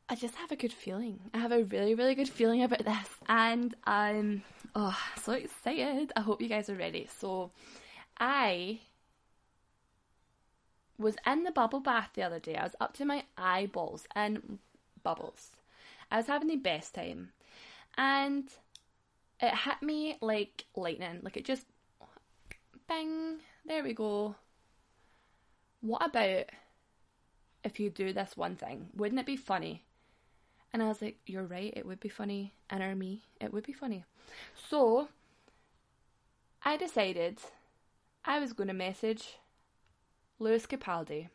I 0.10 0.16
just 0.16 0.36
have 0.36 0.52
a 0.52 0.56
good 0.56 0.72
feeling. 0.72 1.20
I 1.34 1.40
have 1.40 1.52
a 1.52 1.64
really, 1.64 1.94
really 1.94 2.16
good 2.16 2.30
feeling 2.30 2.64
about 2.64 2.86
this. 2.86 3.10
And 3.28 3.76
I'm 3.84 4.44
oh 4.74 4.98
so 5.22 5.34
excited. 5.34 6.14
I 6.16 6.22
hope 6.22 6.42
you 6.42 6.48
guys 6.48 6.70
are 6.70 6.76
ready. 6.76 7.10
So 7.20 7.52
I 8.18 8.80
was 10.98 11.16
in 11.26 11.44
the 11.44 11.52
bubble 11.52 11.82
bath 11.82 12.12
the 12.14 12.24
other 12.24 12.40
day. 12.40 12.56
I 12.56 12.64
was 12.64 12.76
up 12.80 12.94
to 12.96 13.06
my 13.06 13.24
eyeballs 13.38 14.08
in 14.16 14.60
bubbles. 15.04 15.52
I 16.10 16.18
was 16.18 16.28
having 16.28 16.48
the 16.48 16.56
best 16.56 16.96
time. 16.96 17.32
And 17.98 18.48
it 19.42 19.54
hit 19.54 19.82
me 19.82 20.18
like 20.22 20.66
lightning. 20.74 21.20
Like 21.22 21.36
it 21.36 21.44
just 21.44 21.66
bang, 22.88 23.40
there 23.66 23.84
we 23.84 23.94
go. 23.94 24.36
What 25.82 26.06
about 26.06 26.46
if 27.66 27.78
you 27.78 27.90
do 27.90 28.14
this 28.14 28.38
one 28.38 28.56
thing? 28.56 28.88
Wouldn't 28.96 29.20
it 29.20 29.26
be 29.26 29.36
funny 29.36 29.84
and 30.78 30.84
I 30.84 30.90
was 30.90 31.02
like, 31.02 31.18
You're 31.26 31.44
right, 31.44 31.74
it 31.76 31.88
would 31.88 32.00
be 32.00 32.08
funny. 32.08 32.54
Enter 32.70 32.94
me, 32.94 33.24
it 33.42 33.52
would 33.52 33.66
be 33.66 33.74
funny. 33.74 34.04
So 34.70 35.08
I 36.64 36.78
decided 36.78 37.40
I 38.24 38.40
was 38.40 38.54
going 38.54 38.68
to 38.68 38.76
message 38.76 39.40
Lewis 40.38 40.68
Capaldi. 40.68 41.30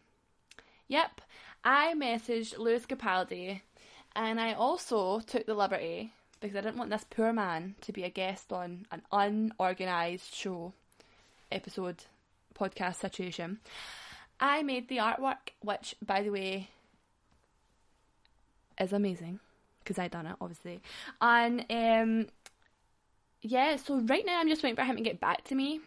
Yep, 0.87 1.23
I 1.65 1.93
messaged 1.95 2.57
Lewis 2.57 2.87
Capaldi 2.87 3.63
and 4.15 4.41
I 4.41 4.53
also 4.53 5.19
took 5.19 5.45
the 5.47 5.55
liberty 5.55 6.13
because 6.41 6.57
I 6.57 6.61
didn't 6.61 6.77
want 6.77 6.91
this 6.91 7.05
poor 7.11 7.33
man 7.33 7.75
to 7.81 7.93
be 7.93 8.05
a 8.05 8.11
guest 8.11 8.53
on 8.53 8.87
an 8.93 9.03
unorganised 9.11 10.33
show. 10.33 10.73
episode 11.51 12.05
podcast 12.55 12.95
situation. 12.95 13.59
I 14.39 14.63
made 14.63 14.89
the 14.89 14.99
artwork, 14.99 15.51
which, 15.63 15.97
by 16.01 16.23
the 16.23 16.31
way, 16.31 16.69
is 18.83 18.93
amazing 18.93 19.41
because 19.81 19.99
I 19.99 20.09
done 20.09 20.27
it, 20.27 20.37
obviously. 20.41 20.81
And 21.21 21.65
um, 21.71 22.27
yeah, 23.41 23.77
so 23.77 24.01
right 24.01 24.25
now 24.25 24.41
I'm 24.41 24.49
just 24.49 24.63
waiting 24.63 24.77
for 24.77 24.85
him 24.85 24.97
to 24.97 25.03
get 25.03 25.21
back 25.21 25.45
to 25.45 25.55
me. 25.55 25.81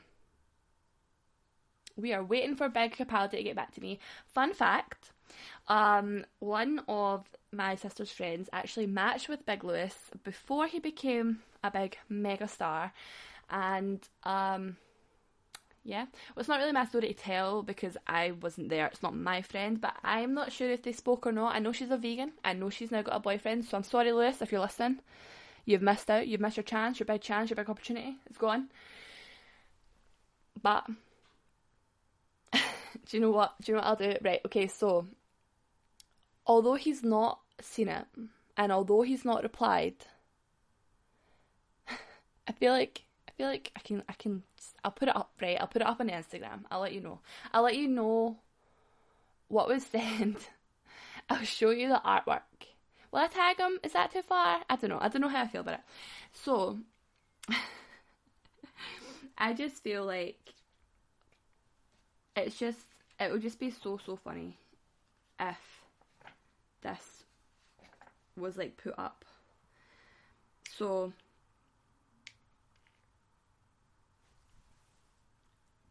We 1.98 2.14
are 2.14 2.24
waiting 2.24 2.56
for 2.56 2.68
Big 2.68 2.96
Capaldi 2.96 3.32
to 3.32 3.44
get 3.44 3.56
back 3.56 3.74
to 3.76 3.82
me. 3.82 4.00
Fun 4.28 4.54
fact 4.54 5.12
um, 5.68 6.26
one 6.40 6.82
of 6.88 7.26
my 7.52 7.76
sister's 7.76 8.12
friends 8.12 8.50
actually 8.54 8.88
matched 8.88 9.30
with 9.30 9.46
Big 9.46 9.64
Lewis 9.64 9.96
before 10.24 10.68
he 10.68 10.80
became 10.80 11.40
a 11.64 11.72
big 11.72 11.98
mega 12.10 12.48
star. 12.48 12.94
And 13.50 14.00
um, 14.24 14.78
yeah, 15.86 16.06
well, 16.06 16.39
it's 16.41 16.50
not 16.50 16.60
really 16.60 16.71
my 16.71 16.86
story 16.86 17.10
to 17.10 17.13
tell 17.13 17.62
because 17.62 17.95
I 18.08 18.32
wasn't 18.32 18.69
there. 18.69 18.88
It's 18.88 19.04
not 19.04 19.15
my 19.15 19.41
friend, 19.43 19.80
but 19.80 19.95
I'm 20.04 20.34
not 20.34 20.52
sure 20.52 20.69
if 20.71 20.82
they 20.84 20.91
spoke 20.91 21.28
or 21.28 21.32
not. 21.32 21.56
I 21.56 21.60
know 21.60 21.71
she's 21.71 21.91
a 21.91 21.98
vegan. 21.98 22.34
I 22.43 22.54
know 22.54 22.71
she's 22.71 22.91
now 22.91 23.04
got 23.04 23.15
a 23.15 23.19
boyfriend, 23.19 23.65
so 23.65 23.78
I'm 23.78 23.84
sorry, 23.84 24.12
Lewis, 24.12 24.41
if 24.41 24.52
you're 24.52 24.62
listening. 24.62 25.00
You've 25.65 25.84
missed 25.84 26.10
out. 26.10 26.28
You've 26.28 26.41
missed 26.41 26.58
your 26.58 26.63
chance, 26.65 27.00
your 27.00 27.06
big 27.06 27.21
chance, 27.21 27.50
your 27.52 27.56
big 27.58 27.69
opportunity. 27.69 28.17
It's 28.28 28.38
gone. 28.39 28.69
But 30.62 30.88
do 32.54 32.60
you 33.12 33.19
know 33.19 33.32
what? 33.32 33.54
Do 33.62 33.71
you 33.71 33.76
know 33.78 33.82
what 33.82 33.88
I'll 33.88 33.95
do? 33.95 34.17
Right. 34.24 34.41
Okay. 34.45 34.67
So, 34.67 35.08
although 36.48 36.74
he's 36.76 37.04
not 37.04 37.39
seen 37.62 37.88
it, 37.88 38.08
and 38.58 38.71
although 38.71 39.02
he's 39.04 39.24
not 39.26 39.43
replied, 39.43 39.95
I 42.48 42.52
feel 42.52 42.71
like 42.74 43.05
feel 43.38 43.48
like 43.48 43.71
I 43.76 43.80
can 43.80 44.04
I 44.08 44.13
can 44.13 44.43
I'll 44.84 44.91
put 44.91 45.10
it 45.10 45.15
up 45.15 45.32
right. 45.41 45.58
I'll 45.60 45.67
put 45.67 45.82
it 45.82 45.88
up 45.88 46.00
on 46.00 46.10
Instagram. 46.10 46.62
I'll 46.71 46.82
let 46.82 46.93
you 46.93 47.02
know. 47.02 47.19
I'll 47.54 47.63
let 47.63 47.78
you 47.78 47.88
know 47.88 48.38
what 49.48 49.67
was 49.67 49.86
sent. 49.91 50.50
I'll 51.30 51.43
show 51.43 51.71
you 51.71 51.89
the 51.89 52.02
artwork. 52.06 52.41
Will 53.12 53.19
I 53.19 53.28
tag 53.28 53.58
them? 53.58 53.80
Is 53.84 53.93
that 53.93 54.12
too 54.12 54.21
far? 54.21 54.62
I 54.69 54.76
don't 54.76 54.89
know. 54.89 55.00
I 55.02 55.08
don't 55.08 55.21
know 55.21 55.30
how 55.30 55.43
I 55.43 55.48
feel 55.48 55.62
about 55.62 55.76
it. 55.76 55.80
So, 56.34 56.78
I 59.38 59.54
just 59.54 59.82
feel 59.82 60.06
like 60.06 60.38
it's 62.36 62.60
just, 62.60 62.80
it 63.19 63.32
would 63.32 63.41
just 63.41 63.60
be 63.60 63.71
so, 63.71 64.00
so 64.06 64.17
funny 64.17 64.58
if 65.39 65.58
this 66.82 67.24
was 68.36 68.58
like 68.58 68.78
put 68.78 68.93
up. 68.98 69.24
So, 70.78 71.13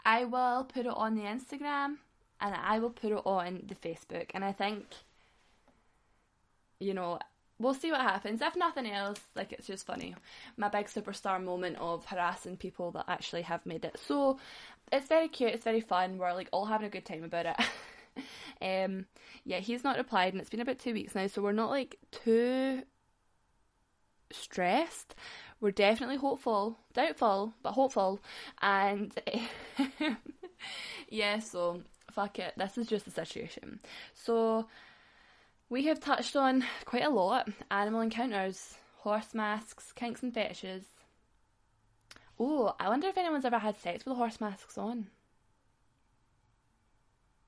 I 0.05 0.25
will 0.25 0.65
put 0.65 0.87
it 0.87 0.93
on 0.95 1.15
the 1.15 1.23
Instagram 1.23 1.97
and 2.41 2.55
I 2.55 2.79
will 2.79 2.91
put 2.91 3.13
it 3.13 3.23
on 3.25 3.63
the 3.67 3.75
Facebook. 3.75 4.31
And 4.35 4.45
I 4.45 4.53
think 4.53 4.87
you 6.81 6.95
know, 6.95 7.19
we'll 7.59 7.75
see 7.75 7.91
what 7.91 8.01
happens. 8.01 8.41
If 8.43 8.57
nothing 8.57 8.87
else, 8.91 9.21
like 9.35 9.53
it's 9.53 9.67
just 9.67 9.87
funny. 9.87 10.15
My 10.57 10.69
big 10.69 10.87
superstar 10.87 11.43
moment 11.43 11.77
of 11.79 12.05
harassing 12.07 12.57
people 12.57 12.91
that 12.93 13.07
actually 13.09 13.43
have 13.43 13.65
made 13.65 13.85
it. 13.85 13.99
So 14.07 14.39
it's 14.93 15.09
very 15.09 15.29
cute, 15.29 15.53
it's 15.55 15.65
very 15.65 15.81
fun. 15.81 16.19
We're 16.19 16.35
like 16.35 16.49
all 16.53 16.67
having 16.67 16.87
a 16.87 16.91
good 16.91 17.05
time 17.05 17.25
about 17.25 17.47
it. 17.47 17.57
um 18.87 19.07
yeah, 19.45 19.59
he's 19.59 19.85
not 19.85 19.97
replied 19.97 20.33
and 20.33 20.41
it's 20.41 20.51
been 20.51 20.61
about 20.61 20.79
two 20.79 20.95
weeks 20.95 21.15
now, 21.15 21.27
so 21.27 21.43
we're 21.43 21.53
not 21.53 21.71
like 21.71 21.97
too 22.11 22.83
stressed. 24.33 25.15
We're 25.65 25.71
definitely 25.71 26.17
hopeful, 26.17 26.77
doubtful, 26.93 27.55
but 27.63 27.73
hopeful. 27.73 28.21
And 28.61 29.19
yeah, 31.09 31.39
so 31.39 31.81
fuck 32.13 32.39
it. 32.39 32.53
This 32.59 32.77
is 32.77 32.87
just 32.87 33.07
the 33.07 33.11
situation. 33.11 33.81
So 34.13 34.67
we 35.71 35.87
have 35.87 36.01
touched 36.01 36.37
on 36.37 36.67
quite 36.85 37.07
a 37.07 37.09
lot 37.09 37.49
animal 37.71 38.03
encounters, 38.03 38.75
horse 38.99 39.33
masks, 39.33 39.91
kinks 39.93 40.23
and 40.23 40.35
fetishes. 40.35 40.85
Oh, 42.39 42.75
I 42.79 42.91
wonder 42.91 43.09
if 43.09 43.17
anyone's 43.17 43.47
ever 43.47 43.57
had 43.57 43.81
sex 43.81 44.05
with 44.05 44.19
horse 44.19 44.43
masks 44.43 44.77
on. 44.77 45.07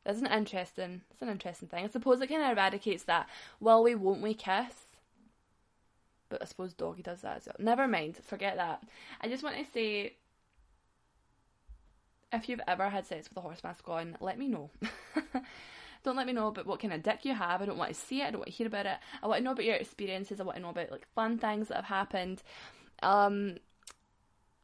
That's 0.04 0.20
an 0.20 0.28
interesting, 0.28 1.02
it's 1.10 1.20
an 1.20 1.28
interesting 1.28 1.68
thing. 1.68 1.84
I 1.84 1.88
suppose 1.88 2.22
it 2.22 2.28
kind 2.28 2.42
of 2.42 2.52
eradicates 2.52 3.02
that. 3.02 3.28
Well, 3.60 3.82
we, 3.82 3.94
won't 3.94 4.22
we 4.22 4.32
kiss? 4.32 4.85
But 6.28 6.42
I 6.42 6.46
suppose 6.46 6.74
doggy 6.74 7.02
does 7.02 7.22
that 7.22 7.38
as 7.38 7.46
well. 7.46 7.56
Never 7.58 7.86
mind, 7.86 8.16
forget 8.16 8.56
that. 8.56 8.82
I 9.20 9.28
just 9.28 9.44
want 9.44 9.56
to 9.58 9.64
say, 9.72 10.14
if 12.32 12.48
you've 12.48 12.60
ever 12.66 12.88
had 12.88 13.06
sex 13.06 13.28
with 13.28 13.38
a 13.38 13.40
horse 13.40 13.62
mask 13.62 13.88
on, 13.88 14.16
let 14.20 14.38
me 14.38 14.48
know. 14.48 14.70
Don't 16.06 16.16
let 16.16 16.26
me 16.28 16.32
know 16.32 16.48
about 16.48 16.66
what 16.66 16.80
kind 16.80 16.92
of 16.92 17.02
dick 17.02 17.24
you 17.24 17.34
have. 17.34 17.60
I 17.60 17.66
don't 17.66 17.78
want 17.78 17.92
to 17.92 18.00
see 18.00 18.22
it. 18.22 18.26
I 18.26 18.30
don't 18.30 18.38
want 18.38 18.46
to 18.46 18.56
hear 18.56 18.68
about 18.68 18.86
it. 18.86 18.96
I 19.20 19.26
want 19.26 19.38
to 19.38 19.44
know 19.44 19.50
about 19.50 19.64
your 19.64 19.74
experiences. 19.74 20.38
I 20.38 20.44
want 20.44 20.54
to 20.54 20.62
know 20.62 20.68
about 20.68 20.92
like 20.92 21.04
fun 21.16 21.36
things 21.36 21.66
that 21.66 21.74
have 21.74 21.84
happened. 21.86 22.44
Um, 23.02 23.56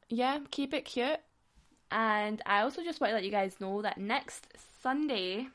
yeah, 0.09 0.39
keep 0.53 0.73
it 0.73 0.85
cute. 0.85 1.19
And 1.91 2.41
I 2.47 2.63
also 2.63 2.85
just 2.85 3.01
want 3.01 3.11
to 3.11 3.15
let 3.17 3.25
you 3.25 3.33
guys 3.33 3.61
know 3.61 3.83
that 3.83 3.99
next 3.99 4.47
Sunday, 4.83 5.49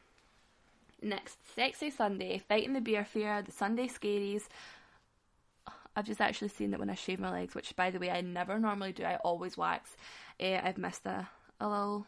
next 1.02 1.38
sexy 1.56 1.90
Sunday, 1.90 2.38
fighting 2.38 2.74
the 2.74 2.82
beer 2.82 3.06
fear, 3.06 3.42
the 3.42 3.54
Sunday 3.54 3.88
scaries. 3.88 4.50
I've 5.98 6.06
just 6.06 6.22
actually 6.22 6.50
seen 6.50 6.70
that 6.72 6.80
when 6.80 6.92
I 6.92 6.96
shave 6.96 7.20
my 7.20 7.32
legs, 7.32 7.56
which 7.56 7.76
by 7.76 7.90
the 7.90 7.98
way 7.98 8.12
I 8.12 8.22
never 8.22 8.60
normally 8.60 8.92
do. 8.92 9.04
I 9.04 9.16
always 9.16 9.58
wax. 9.58 9.98
Uh, 10.40 10.60
I've 10.64 10.78
missed 10.78 11.08
a, 11.08 11.28
a 11.60 11.68
little. 11.68 12.06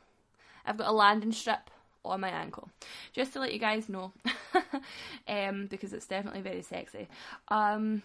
I've 0.64 0.78
got 0.78 0.90
a 0.90 0.92
landing 0.92 1.32
strip 1.32 1.72
on 2.06 2.22
my 2.22 2.30
ankle. 2.30 2.70
Just 3.14 3.34
to 3.34 3.40
let 3.40 3.52
you 3.52 3.58
guys 3.58 3.90
know, 3.90 4.14
um, 5.28 5.66
because 5.66 5.92
it's 5.92 6.06
definitely 6.06 6.42
very 6.42 6.62
sexy. 6.62 7.08
Um, 7.48 8.04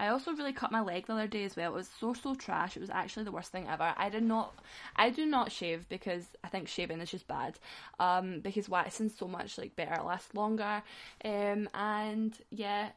I 0.00 0.08
also 0.08 0.32
really 0.32 0.52
cut 0.52 0.72
my 0.72 0.80
leg 0.80 1.06
the 1.06 1.12
other 1.12 1.28
day 1.28 1.44
as 1.44 1.54
well. 1.54 1.70
It 1.70 1.76
was 1.76 1.90
so 2.00 2.12
so 2.12 2.34
trash. 2.34 2.76
It 2.76 2.80
was 2.80 2.90
actually 2.90 3.26
the 3.26 3.32
worst 3.32 3.52
thing 3.52 3.68
ever. 3.68 3.94
I 3.96 4.08
did 4.08 4.24
not, 4.24 4.52
I 4.96 5.10
do 5.10 5.26
not 5.26 5.52
shave 5.52 5.88
because 5.88 6.24
I 6.42 6.48
think 6.48 6.66
shaving 6.66 7.00
is 7.00 7.12
just 7.12 7.28
bad. 7.28 7.60
Um, 8.00 8.40
because 8.40 8.68
waxing 8.68 9.06
is 9.06 9.16
so 9.16 9.28
much 9.28 9.58
like 9.58 9.76
better, 9.76 10.02
lasts 10.02 10.34
longer. 10.34 10.82
Um, 11.24 11.68
and 11.72 12.36
yeah, 12.50 12.88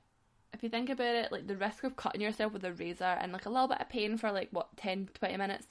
if 0.54 0.64
you 0.64 0.70
think 0.70 0.90
about 0.90 1.16
it, 1.16 1.32
like 1.32 1.48
the 1.48 1.58
risk 1.58 1.84
of 1.84 1.96
cutting 1.96 2.22
yourself 2.22 2.54
with 2.54 2.64
a 2.64 2.74
razor 2.74 3.04
and 3.04 3.32
like 3.32 3.46
a 3.46 3.50
little 3.50 3.68
bit 3.68 3.82
of 3.82 3.90
pain 3.90 4.18
for 4.18 4.32
like 4.32 4.50
what 4.52 4.76
10, 4.78 5.10
20 5.14 5.38
minutes 5.38 5.68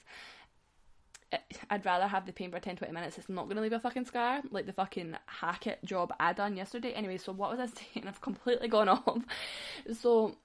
I'd 1.69 1.85
rather 1.85 2.07
have 2.07 2.25
the 2.25 2.33
pain 2.33 2.51
for 2.51 2.59
10 2.59 2.75
20 2.77 2.93
minutes. 2.93 3.17
It's 3.17 3.29
not 3.29 3.45
going 3.45 3.55
to 3.55 3.61
leave 3.61 3.73
a 3.73 3.79
fucking 3.79 4.05
scar 4.05 4.41
like 4.51 4.65
the 4.65 4.73
fucking 4.73 5.15
Hackett 5.25 5.83
job 5.85 6.13
I 6.19 6.33
done 6.33 6.55
yesterday. 6.55 6.93
Anyway, 6.93 7.17
so 7.17 7.31
what 7.31 7.51
was 7.51 7.59
I 7.59 7.65
saying? 7.93 8.07
I've 8.07 8.21
completely 8.21 8.67
gone 8.67 8.89
off. 8.89 9.23
So, 9.99 10.35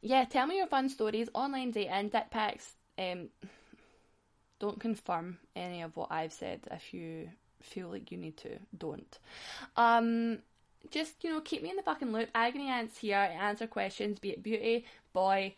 yeah, 0.00 0.24
tell 0.24 0.46
me 0.46 0.58
your 0.58 0.66
fun 0.66 0.88
stories, 0.88 1.28
online 1.34 1.70
dating, 1.70 2.10
dick 2.10 2.30
pics. 2.30 2.74
Um, 2.98 3.28
don't 4.60 4.78
confirm 4.78 5.38
any 5.56 5.82
of 5.82 5.96
what 5.96 6.12
I've 6.12 6.32
said 6.32 6.60
if 6.70 6.94
you 6.94 7.28
feel 7.62 7.88
like 7.88 8.12
you 8.12 8.18
need 8.18 8.36
to. 8.38 8.58
Don't. 8.76 9.18
Um, 9.76 10.38
just, 10.90 11.22
you 11.22 11.30
know, 11.30 11.40
keep 11.40 11.62
me 11.62 11.70
in 11.70 11.76
the 11.76 11.82
fucking 11.82 12.12
loop. 12.12 12.28
Agony 12.34 12.68
Aunt's 12.68 12.98
here 12.98 13.16
answer 13.16 13.66
questions, 13.66 14.18
be 14.18 14.30
it 14.30 14.42
beauty, 14.42 14.84
boy, 15.12 15.54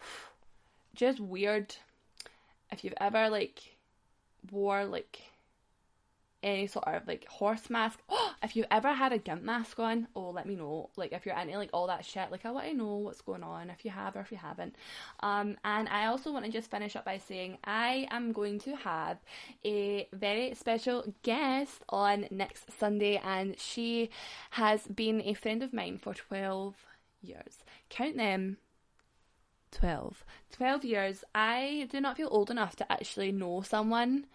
just 0.94 1.20
weird 1.20 1.74
if 2.70 2.84
you've 2.84 2.94
ever 3.00 3.28
like 3.28 3.60
wore 4.50 4.84
like 4.84 5.20
any 6.44 6.66
sort 6.66 6.86
of 6.86 7.06
like 7.08 7.26
horse 7.26 7.68
mask. 7.70 7.98
Oh, 8.08 8.32
if 8.42 8.54
you've 8.54 8.66
ever 8.70 8.92
had 8.92 9.12
a 9.12 9.18
gimp 9.18 9.42
mask 9.42 9.78
on, 9.80 10.06
oh, 10.14 10.30
let 10.30 10.46
me 10.46 10.54
know. 10.54 10.90
Like 10.96 11.12
if 11.12 11.26
you're 11.26 11.36
into 11.36 11.56
like 11.58 11.70
all 11.72 11.86
that 11.88 12.04
shit, 12.04 12.30
like 12.30 12.44
I 12.44 12.50
want 12.50 12.68
to 12.68 12.74
know 12.74 12.96
what's 12.96 13.22
going 13.22 13.42
on 13.42 13.70
if 13.70 13.84
you 13.84 13.90
have 13.90 14.14
or 14.14 14.20
if 14.20 14.30
you 14.30 14.38
haven't. 14.38 14.76
Um, 15.20 15.56
and 15.64 15.88
I 15.88 16.06
also 16.06 16.32
want 16.32 16.44
to 16.44 16.52
just 16.52 16.70
finish 16.70 16.94
up 16.94 17.04
by 17.04 17.18
saying 17.18 17.58
I 17.64 18.06
am 18.10 18.32
going 18.32 18.58
to 18.60 18.76
have 18.76 19.18
a 19.64 20.06
very 20.12 20.54
special 20.54 21.14
guest 21.22 21.82
on 21.88 22.26
next 22.30 22.78
Sunday, 22.78 23.20
and 23.24 23.58
she 23.58 24.10
has 24.50 24.86
been 24.86 25.22
a 25.22 25.34
friend 25.34 25.62
of 25.62 25.72
mine 25.72 25.98
for 25.98 26.14
twelve 26.14 26.74
years. 27.22 27.58
Count 27.88 28.16
them 28.16 28.58
12. 29.72 30.24
12 30.52 30.84
years. 30.84 31.24
I 31.34 31.88
do 31.90 32.00
not 32.00 32.16
feel 32.16 32.28
old 32.30 32.50
enough 32.50 32.76
to 32.76 32.92
actually 32.92 33.32
know 33.32 33.62
someone 33.62 34.26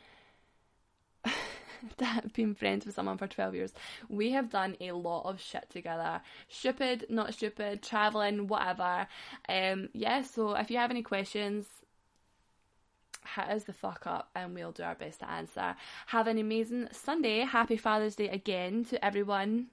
that 1.98 2.24
have 2.24 2.34
been 2.34 2.56
friends 2.56 2.86
with 2.86 2.96
someone 2.96 3.18
for 3.18 3.28
12 3.28 3.56
years. 3.56 3.74
We 4.08 4.32
have 4.32 4.50
done 4.50 4.76
a 4.82 4.92
lot 4.92 5.26
of 5.26 5.42
shit 5.42 5.70
together. 5.70 6.22
Stupid, 6.48 7.06
not 7.10 7.34
stupid, 7.34 7.82
traveling, 7.82 8.48
whatever. 8.48 9.08
Um, 9.48 9.90
yeah, 9.94 10.22
so 10.22 10.54
if 10.56 10.70
you 10.70 10.78
have 10.78 10.92
any 10.92 11.04
questions, 11.04 11.66
hit 13.36 13.50
us 13.50 13.64
the 13.64 13.74
fuck 13.74 14.08
up 14.08 14.30
and 14.36 14.56
we'll 14.56 14.72
do 14.72 14.84
our 14.84 14.96
best 14.96 15.20
to 15.20 15.30
answer. 15.30 15.76
Have 16.08 16.28
an 16.28 16.38
amazing 16.38 16.88
Sunday. 16.92 17.40
Happy 17.40 17.78
Father's 17.78 18.16
Day 18.16 18.30
again 18.30 18.86
to 18.86 19.04
everyone 19.04 19.68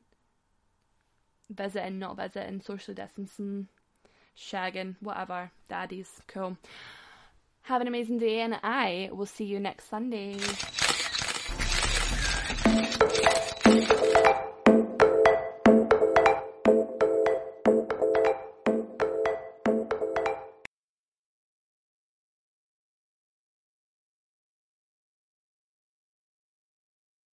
visiting, 1.48 1.98
not 1.98 2.16
visiting, 2.16 2.61
socially 2.61 2.94
distancing 2.94 3.68
shagging, 4.36 4.96
whatever, 5.00 5.50
daddies, 5.68 6.20
cool. 6.28 6.57
Have 7.62 7.80
an 7.80 7.88
amazing 7.88 8.18
day, 8.18 8.40
and 8.40 8.59
I 8.62 9.11
will 9.12 9.26
see 9.26 9.44
you 9.44 9.59
next 9.59 9.88
Sunday. 9.88 10.38